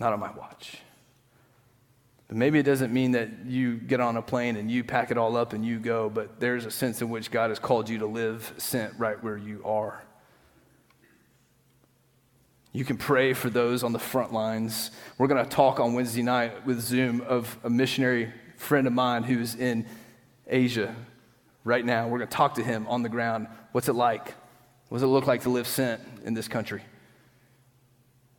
Not 0.00 0.14
on 0.14 0.20
my 0.20 0.30
watch. 0.32 0.78
But 2.28 2.36
maybe 2.36 2.58
it 2.58 2.64
doesn't 2.64 2.92
mean 2.92 3.12
that 3.12 3.46
you 3.46 3.76
get 3.76 4.00
on 4.00 4.16
a 4.16 4.22
plane 4.22 4.56
and 4.56 4.70
you 4.70 4.82
pack 4.82 5.10
it 5.10 5.18
all 5.18 5.36
up 5.36 5.52
and 5.52 5.64
you 5.64 5.78
go, 5.78 6.10
but 6.10 6.40
there's 6.40 6.66
a 6.66 6.70
sense 6.70 7.00
in 7.00 7.08
which 7.08 7.30
God 7.30 7.50
has 7.50 7.58
called 7.58 7.88
you 7.88 7.98
to 7.98 8.06
live 8.06 8.52
sent 8.58 8.94
right 8.98 9.22
where 9.22 9.36
you 9.36 9.62
are. 9.64 10.02
You 12.72 12.84
can 12.84 12.96
pray 12.96 13.32
for 13.32 13.48
those 13.48 13.82
on 13.82 13.92
the 13.92 13.98
front 13.98 14.32
lines. 14.32 14.90
We're 15.18 15.28
going 15.28 15.42
to 15.42 15.48
talk 15.48 15.80
on 15.80 15.94
Wednesday 15.94 16.22
night 16.22 16.66
with 16.66 16.80
Zoom 16.80 17.22
of 17.22 17.56
a 17.64 17.70
missionary 17.70 18.32
friend 18.56 18.86
of 18.86 18.92
mine 18.92 19.22
who's 19.22 19.54
in 19.54 19.86
Asia 20.46 20.94
right 21.64 21.84
now. 21.84 22.08
We're 22.08 22.18
going 22.18 22.28
to 22.28 22.36
talk 22.36 22.54
to 22.56 22.62
him 22.62 22.86
on 22.88 23.02
the 23.02 23.08
ground. 23.08 23.46
What's 23.72 23.88
it 23.88 23.94
like? 23.94 24.34
What 24.88 24.96
does 24.96 25.04
it 25.04 25.06
look 25.06 25.26
like 25.26 25.42
to 25.42 25.48
live 25.48 25.66
sent 25.66 26.00
in 26.24 26.34
this 26.34 26.48
country? 26.48 26.82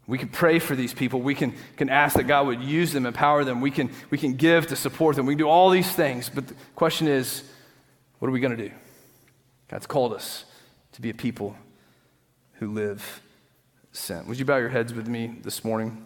We 0.08 0.18
can 0.18 0.30
pray 0.30 0.60
for 0.60 0.74
these 0.74 0.94
people. 0.94 1.22
We 1.22 1.36
can, 1.36 1.54
can 1.76 1.90
ask 1.90 2.16
that 2.16 2.24
God 2.24 2.48
would 2.48 2.62
use 2.62 2.94
them, 2.94 3.06
empower 3.06 3.44
them. 3.44 3.60
We 3.60 3.72
can, 3.72 3.92
we 4.10 4.18
can 4.18 4.36
give 4.36 4.68
to 4.68 4.78
support 4.78 5.18
them. 5.18 5.26
We 5.26 5.34
can 5.34 5.40
do 5.40 5.50
all 5.50 5.70
these 5.70 5.92
things. 5.92 6.30
But 6.30 6.48
the 6.48 6.56
question 6.76 7.08
is, 7.10 7.44
what 8.20 8.30
are 8.30 8.32
we 8.32 8.40
going 8.40 8.56
to 8.56 8.70
do? 8.70 8.74
God's 9.68 9.86
called 9.86 10.14
us 10.14 10.46
to 10.94 11.02
be 11.02 11.10
a 11.10 11.14
people 11.14 11.58
who 12.54 12.72
live 12.72 13.22
sent. 13.92 14.28
Would 14.28 14.40
you 14.40 14.46
bow 14.46 14.58
your 14.58 14.70
heads 14.70 14.94
with 14.94 15.08
me 15.08 15.36
this 15.42 15.66
morning? 15.66 16.06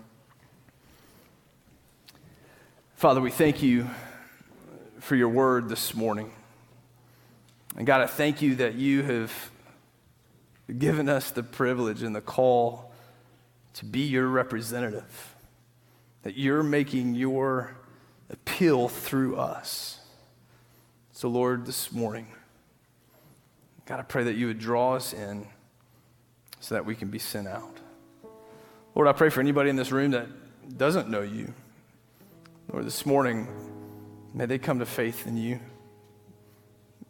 Father, 2.96 3.22
we 3.22 3.32
thank 3.32 3.62
you 3.62 3.88
for 5.00 5.16
your 5.16 5.30
word 5.30 5.70
this 5.70 5.94
morning. 5.94 6.32
And 7.78 7.86
God, 7.86 8.02
I 8.02 8.08
thank 8.08 8.42
you 8.42 8.56
that 8.56 8.76
you 8.76 9.04
have 9.04 9.52
given 10.78 11.08
us 11.08 11.32
the 11.32 11.44
privilege 11.44 12.02
and 12.02 12.16
the 12.16 12.22
call 12.22 12.91
to 13.76 13.86
be 13.86 14.02
your 14.02 14.28
representative, 14.28 15.36
that 16.24 16.38
you're 16.38 16.64
making 16.64 17.16
your 17.16 17.76
appeal 18.30 18.88
through 18.88 19.38
us. 19.38 20.00
So, 21.12 21.30
Lord, 21.30 21.66
this 21.66 21.92
morning, 21.92 22.28
God, 23.86 24.00
I 24.00 24.04
pray 24.04 24.24
that 24.24 24.36
you 24.36 24.48
would 24.48 24.60
draw 24.60 24.96
us 24.96 25.14
in 25.14 25.48
so 26.60 26.76
that 26.76 26.86
we 26.86 26.96
can 26.96 27.10
be 27.10 27.20
sent 27.20 27.48
out. 27.48 27.78
Lord, 28.96 29.08
I 29.08 29.14
pray 29.14 29.30
for 29.30 29.40
anybody 29.40 29.70
in 29.70 29.76
this 29.76 29.92
room 29.92 30.12
that 30.12 30.28
doesn't 30.78 31.10
know 31.10 31.22
you. 31.22 31.54
Lord, 32.72 32.86
this 32.86 33.06
morning, 33.06 33.48
may 34.34 34.46
they 34.46 34.58
come 34.58 34.80
to 34.80 34.86
faith 34.86 35.28
in 35.28 35.38
you. 35.38 35.60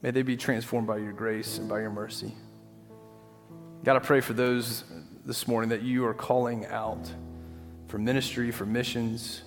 May 0.01 0.11
they 0.11 0.23
be 0.23 0.37
transformed 0.37 0.87
by 0.87 0.97
your 0.97 1.13
grace 1.13 1.57
and 1.57 1.69
by 1.69 1.81
your 1.81 1.91
mercy. 1.91 2.33
God, 3.83 3.95
I 3.95 3.99
pray 3.99 4.21
for 4.21 4.33
those 4.33 4.83
this 5.25 5.47
morning 5.47 5.71
that 5.71 5.81
you 5.81 6.05
are 6.05 6.13
calling 6.13 6.67
out 6.67 7.11
for 7.87 7.97
ministry, 7.97 8.51
for 8.51 8.63
missions, 8.63 9.41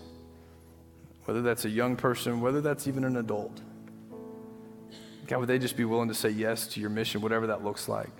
whether 1.25 1.41
that's 1.41 1.65
a 1.65 1.69
young 1.69 1.95
person, 1.95 2.41
whether 2.41 2.61
that's 2.61 2.89
even 2.89 3.05
an 3.05 3.17
adult. 3.17 3.61
God, 5.29 5.39
would 5.39 5.49
they 5.49 5.61
just 5.61 5.77
be 5.77 5.85
willing 5.85 6.09
to 6.09 6.15
say 6.15 6.31
yes 6.31 6.67
to 6.69 6.81
your 6.81 6.91
mission, 6.91 7.21
whatever 7.21 7.47
that 7.47 7.63
looks 7.63 7.89
like? 7.89 8.11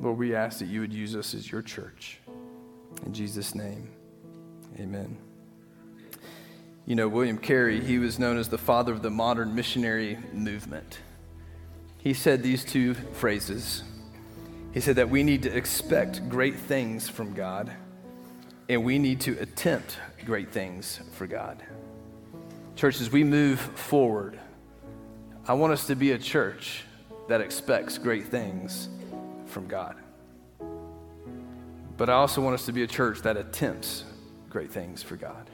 Lord, 0.00 0.18
we 0.18 0.34
ask 0.34 0.58
that 0.58 0.66
you 0.66 0.80
would 0.80 0.92
use 0.92 1.14
us 1.14 1.32
as 1.32 1.50
your 1.50 1.62
church. 1.62 2.18
In 3.06 3.12
Jesus' 3.12 3.54
name, 3.54 3.88
amen. 4.80 5.16
You 6.84 6.96
know, 6.96 7.06
William 7.06 7.38
Carey, 7.38 7.80
he 7.80 7.98
was 8.00 8.18
known 8.18 8.38
as 8.38 8.48
the 8.48 8.58
father 8.58 8.92
of 8.92 9.02
the 9.02 9.10
modern 9.10 9.54
missionary 9.54 10.18
movement. 10.32 10.98
He 11.98 12.14
said 12.14 12.42
these 12.42 12.64
two 12.64 12.94
phrases 12.94 13.82
he 14.76 14.82
said 14.82 14.96
that 14.96 15.08
we 15.08 15.22
need 15.22 15.44
to 15.44 15.56
expect 15.56 16.28
great 16.28 16.54
things 16.54 17.08
from 17.08 17.32
God 17.32 17.72
and 18.68 18.84
we 18.84 18.98
need 18.98 19.22
to 19.22 19.32
attempt 19.40 19.96
great 20.26 20.52
things 20.52 21.00
for 21.12 21.26
God. 21.26 21.62
Church, 22.74 23.00
as 23.00 23.10
we 23.10 23.24
move 23.24 23.58
forward, 23.58 24.38
I 25.48 25.54
want 25.54 25.72
us 25.72 25.86
to 25.86 25.94
be 25.94 26.12
a 26.12 26.18
church 26.18 26.84
that 27.26 27.40
expects 27.40 27.96
great 27.96 28.26
things 28.26 28.90
from 29.46 29.66
God. 29.66 29.96
But 31.96 32.10
I 32.10 32.12
also 32.12 32.42
want 32.42 32.52
us 32.52 32.66
to 32.66 32.72
be 32.72 32.82
a 32.82 32.86
church 32.86 33.22
that 33.22 33.38
attempts 33.38 34.04
great 34.50 34.70
things 34.70 35.02
for 35.02 35.16
God. 35.16 35.48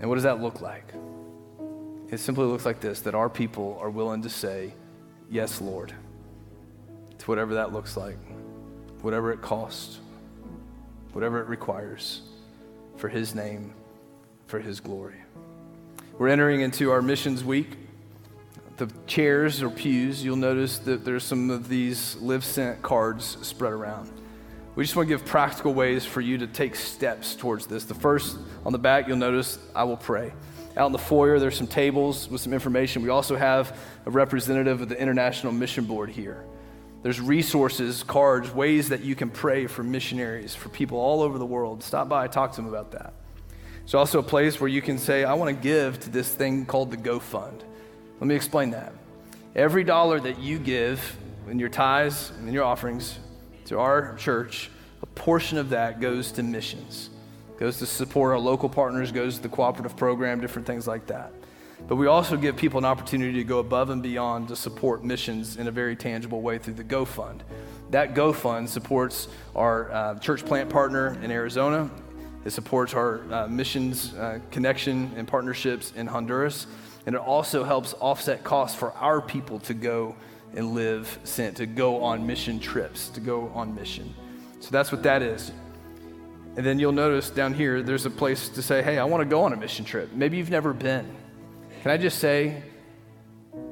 And 0.00 0.08
what 0.08 0.16
does 0.16 0.24
that 0.24 0.42
look 0.42 0.60
like? 0.60 0.92
It 2.10 2.18
simply 2.18 2.46
looks 2.46 2.66
like 2.66 2.80
this 2.80 3.02
that 3.02 3.14
our 3.14 3.30
people 3.30 3.78
are 3.80 3.90
willing 3.90 4.22
to 4.22 4.28
say, 4.28 4.72
Yes, 5.30 5.60
Lord 5.60 5.94
to 7.18 7.26
whatever 7.26 7.54
that 7.54 7.72
looks 7.72 7.96
like, 7.96 8.18
whatever 9.02 9.32
it 9.32 9.42
costs, 9.42 9.98
whatever 11.12 11.40
it 11.40 11.48
requires 11.48 12.22
for 12.96 13.08
His 13.08 13.34
name, 13.34 13.74
for 14.46 14.58
His 14.60 14.80
glory. 14.80 15.16
We're 16.18 16.28
entering 16.28 16.62
into 16.62 16.90
our 16.90 17.02
missions 17.02 17.44
week. 17.44 17.76
The 18.76 18.90
chairs 19.06 19.62
or 19.62 19.70
pews, 19.70 20.24
you'll 20.24 20.36
notice 20.36 20.78
that 20.80 21.04
there's 21.04 21.24
some 21.24 21.50
of 21.50 21.68
these 21.68 22.16
live 22.16 22.44
sent 22.44 22.80
cards 22.82 23.38
spread 23.42 23.72
around. 23.72 24.10
We 24.76 24.84
just 24.84 24.94
want 24.94 25.08
to 25.08 25.14
give 25.16 25.26
practical 25.26 25.74
ways 25.74 26.04
for 26.04 26.20
you 26.20 26.38
to 26.38 26.46
take 26.46 26.76
steps 26.76 27.34
towards 27.34 27.66
this. 27.66 27.84
The 27.84 27.94
first 27.94 28.38
on 28.64 28.72
the 28.72 28.78
back, 28.78 29.08
you'll 29.08 29.16
notice 29.16 29.58
I 29.74 29.82
will 29.82 29.96
pray. 29.96 30.32
Out 30.78 30.86
in 30.86 30.92
the 30.92 30.98
foyer, 30.98 31.38
there's 31.38 31.56
some 31.56 31.66
tables 31.66 32.28
with 32.30 32.40
some 32.40 32.52
information. 32.52 33.02
We 33.02 33.08
also 33.08 33.36
have 33.36 33.76
a 34.06 34.10
representative 34.10 34.80
of 34.80 34.88
the 34.88 34.98
International 34.98 35.52
Mission 35.52 35.84
Board 35.84 36.08
here. 36.08 36.44
There's 37.02 37.20
resources, 37.20 38.02
cards, 38.02 38.50
ways 38.50 38.88
that 38.88 39.02
you 39.02 39.14
can 39.14 39.30
pray 39.30 39.66
for 39.66 39.82
missionaries, 39.82 40.54
for 40.54 40.68
people 40.68 40.98
all 40.98 41.22
over 41.22 41.38
the 41.38 41.46
world. 41.46 41.82
Stop 41.82 42.08
by, 42.08 42.28
talk 42.28 42.52
to 42.52 42.56
them 42.56 42.68
about 42.68 42.92
that. 42.92 43.12
There's 43.80 43.94
also 43.94 44.18
a 44.18 44.22
place 44.22 44.60
where 44.60 44.68
you 44.68 44.82
can 44.82 44.98
say, 44.98 45.24
I 45.24 45.34
want 45.34 45.54
to 45.56 45.62
give 45.62 45.98
to 46.00 46.10
this 46.10 46.32
thing 46.32 46.66
called 46.66 46.90
the 46.90 46.96
Go 46.96 47.18
Fund. 47.18 47.64
Let 48.20 48.26
me 48.26 48.34
explain 48.34 48.70
that. 48.70 48.92
Every 49.54 49.84
dollar 49.84 50.20
that 50.20 50.38
you 50.38 50.58
give 50.58 51.16
in 51.48 51.58
your 51.58 51.68
tithes 51.68 52.30
and 52.38 52.48
in 52.48 52.54
your 52.54 52.64
offerings 52.64 53.18
to 53.66 53.78
our 53.78 54.14
church, 54.16 54.70
a 55.02 55.06
portion 55.06 55.58
of 55.58 55.70
that 55.70 56.00
goes 56.00 56.32
to 56.32 56.42
missions, 56.42 57.10
goes 57.58 57.78
to 57.78 57.86
support 57.86 58.32
our 58.32 58.38
local 58.38 58.68
partners, 58.68 59.12
goes 59.12 59.36
to 59.36 59.42
the 59.42 59.48
cooperative 59.48 59.96
program, 59.96 60.40
different 60.40 60.66
things 60.66 60.86
like 60.86 61.06
that. 61.06 61.32
But 61.86 61.96
we 61.96 62.06
also 62.06 62.36
give 62.36 62.56
people 62.56 62.78
an 62.78 62.84
opportunity 62.84 63.34
to 63.34 63.44
go 63.44 63.60
above 63.60 63.90
and 63.90 64.02
beyond 64.02 64.48
to 64.48 64.56
support 64.56 65.04
missions 65.04 65.56
in 65.56 65.68
a 65.68 65.70
very 65.70 65.94
tangible 65.94 66.40
way 66.40 66.58
through 66.58 66.74
the 66.74 66.84
Go 66.84 67.04
Fund. 67.04 67.44
That 67.90 68.14
Go 68.14 68.32
Fund 68.32 68.68
supports 68.68 69.28
our 69.54 69.90
uh, 69.92 70.18
church 70.18 70.44
plant 70.44 70.70
partner 70.70 71.18
in 71.22 71.30
Arizona. 71.30 71.90
It 72.44 72.50
supports 72.50 72.94
our 72.94 73.32
uh, 73.32 73.48
missions 73.48 74.14
uh, 74.14 74.40
connection 74.50 75.12
and 75.16 75.26
partnerships 75.26 75.92
in 75.96 76.06
Honduras. 76.06 76.66
And 77.06 77.14
it 77.14 77.20
also 77.20 77.64
helps 77.64 77.94
offset 77.94 78.44
costs 78.44 78.76
for 78.76 78.92
our 78.92 79.20
people 79.20 79.58
to 79.60 79.74
go 79.74 80.14
and 80.54 80.74
live 80.74 81.18
sent, 81.24 81.56
to 81.58 81.66
go 81.66 82.02
on 82.02 82.26
mission 82.26 82.58
trips, 82.58 83.08
to 83.10 83.20
go 83.20 83.48
on 83.54 83.74
mission. 83.74 84.14
So 84.60 84.70
that's 84.70 84.90
what 84.92 85.02
that 85.04 85.22
is. 85.22 85.52
And 86.58 86.66
then 86.66 86.80
you'll 86.80 86.90
notice 86.90 87.30
down 87.30 87.54
here, 87.54 87.84
there's 87.84 88.04
a 88.04 88.10
place 88.10 88.48
to 88.48 88.62
say, 88.62 88.82
hey, 88.82 88.98
I 88.98 89.04
want 89.04 89.20
to 89.20 89.24
go 89.24 89.42
on 89.44 89.52
a 89.52 89.56
mission 89.56 89.84
trip. 89.84 90.12
Maybe 90.12 90.38
you've 90.38 90.50
never 90.50 90.72
been. 90.72 91.08
Can 91.82 91.92
I 91.92 91.96
just 91.96 92.18
say, 92.18 92.64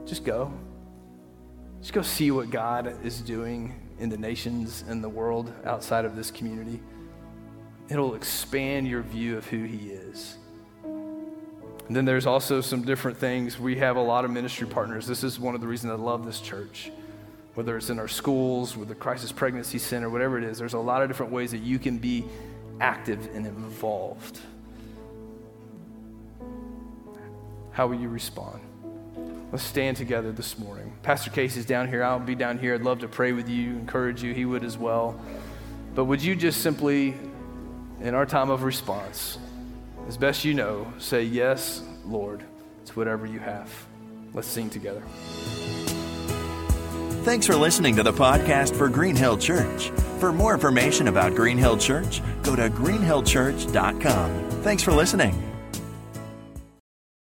just 0.05 0.25
go. 0.25 0.53
Just 1.81 1.93
go 1.93 2.03
see 2.03 2.31
what 2.31 2.49
God 2.49 3.05
is 3.05 3.21
doing 3.21 3.75
in 3.99 4.09
the 4.09 4.17
nations 4.17 4.85
and 4.87 5.03
the 5.03 5.09
world 5.09 5.53
outside 5.65 6.05
of 6.05 6.15
this 6.15 6.31
community. 6.31 6.81
It'll 7.89 8.15
expand 8.15 8.87
your 8.87 9.03
view 9.03 9.37
of 9.37 9.45
who 9.47 9.65
He 9.65 9.91
is. 9.91 10.37
And 10.85 11.97
then 11.97 12.05
there's 12.05 12.27
also 12.27 12.61
some 12.61 12.83
different 12.83 13.19
things. 13.19 13.59
We 13.59 13.79
have 13.79 13.97
a 13.97 14.01
lot 14.01 14.25
of 14.25 14.31
ministry 14.31 14.69
partners. 14.69 15.09
This 15.09 15.25
is 15.25 15.41
one 15.41 15.57
of 15.57 15.61
the 15.61 15.67
reasons 15.67 15.91
I 15.91 15.97
love 15.97 16.25
this 16.25 16.41
church. 16.41 16.93
Whether 17.55 17.77
it's 17.77 17.91
in 17.91 17.99
our 17.99 18.07
schools, 18.07 18.77
with 18.77 18.87
the 18.87 18.95
Crisis 18.95 19.33
Pregnancy 19.33 19.79
Center, 19.79 20.09
whatever 20.09 20.39
it 20.39 20.45
is, 20.45 20.57
there's 20.57 20.75
a 20.75 20.79
lot 20.79 21.03
of 21.03 21.09
different 21.09 21.33
ways 21.33 21.51
that 21.51 21.63
you 21.63 21.81
can 21.81 21.99
be 21.99 22.25
active 22.81 23.29
and 23.35 23.47
involved. 23.47 24.41
How 27.73 27.87
will 27.87 28.01
you 28.01 28.09
respond? 28.09 28.61
Let's 29.53 29.65
stand 29.65 29.97
together 29.97 30.33
this 30.33 30.59
morning. 30.59 30.93
Pastor 31.03 31.31
Casey's 31.31 31.67
down 31.67 31.89
here. 31.89 32.03
I'll 32.03 32.19
be 32.19 32.35
down 32.35 32.59
here. 32.59 32.75
I'd 32.75 32.83
love 32.83 33.01
to 33.01 33.09
pray 33.09 33.33
with 33.33 33.49
you, 33.49 33.71
encourage 33.71 34.23
you. 34.23 34.35
He 34.35 34.45
would 34.45 34.65
as 34.65 34.77
well. 34.77 35.21
But 35.95 36.07
would 36.07 36.23
you 36.23 36.35
just 36.35 36.63
simply, 36.63 37.15
in 38.01 38.15
our 38.15 38.27
time 38.27 38.51
of 38.51 38.65
response, 38.65 39.39
as 40.09 40.17
best 40.17 40.45
you 40.45 40.55
know, 40.55 40.93
say, 40.99 41.23
Yes, 41.23 41.83
Lord, 42.05 42.45
it's 42.83 42.97
whatever 42.97 43.27
you 43.27 43.39
have. 43.39 43.71
Let's 44.35 44.49
sing 44.49 44.69
together. 44.69 45.03
Thanks 47.25 47.47
for 47.47 47.57
listening 47.57 47.97
to 47.97 48.03
the 48.03 48.13
podcast 48.13 48.77
for 48.77 48.89
Green 48.89 49.17
Hill 49.17 49.39
Church. 49.39 49.91
For 50.19 50.33
more 50.33 50.55
information 50.55 51.09
about 51.09 51.35
Green 51.35 51.59
Hill 51.59 51.77
Church, 51.77 52.23
go 52.43 52.57
to 52.57 52.71
greenhillchurch.com. 52.71 54.51
Thanks 54.63 54.83
for 54.83 54.93
listening. 54.93 55.56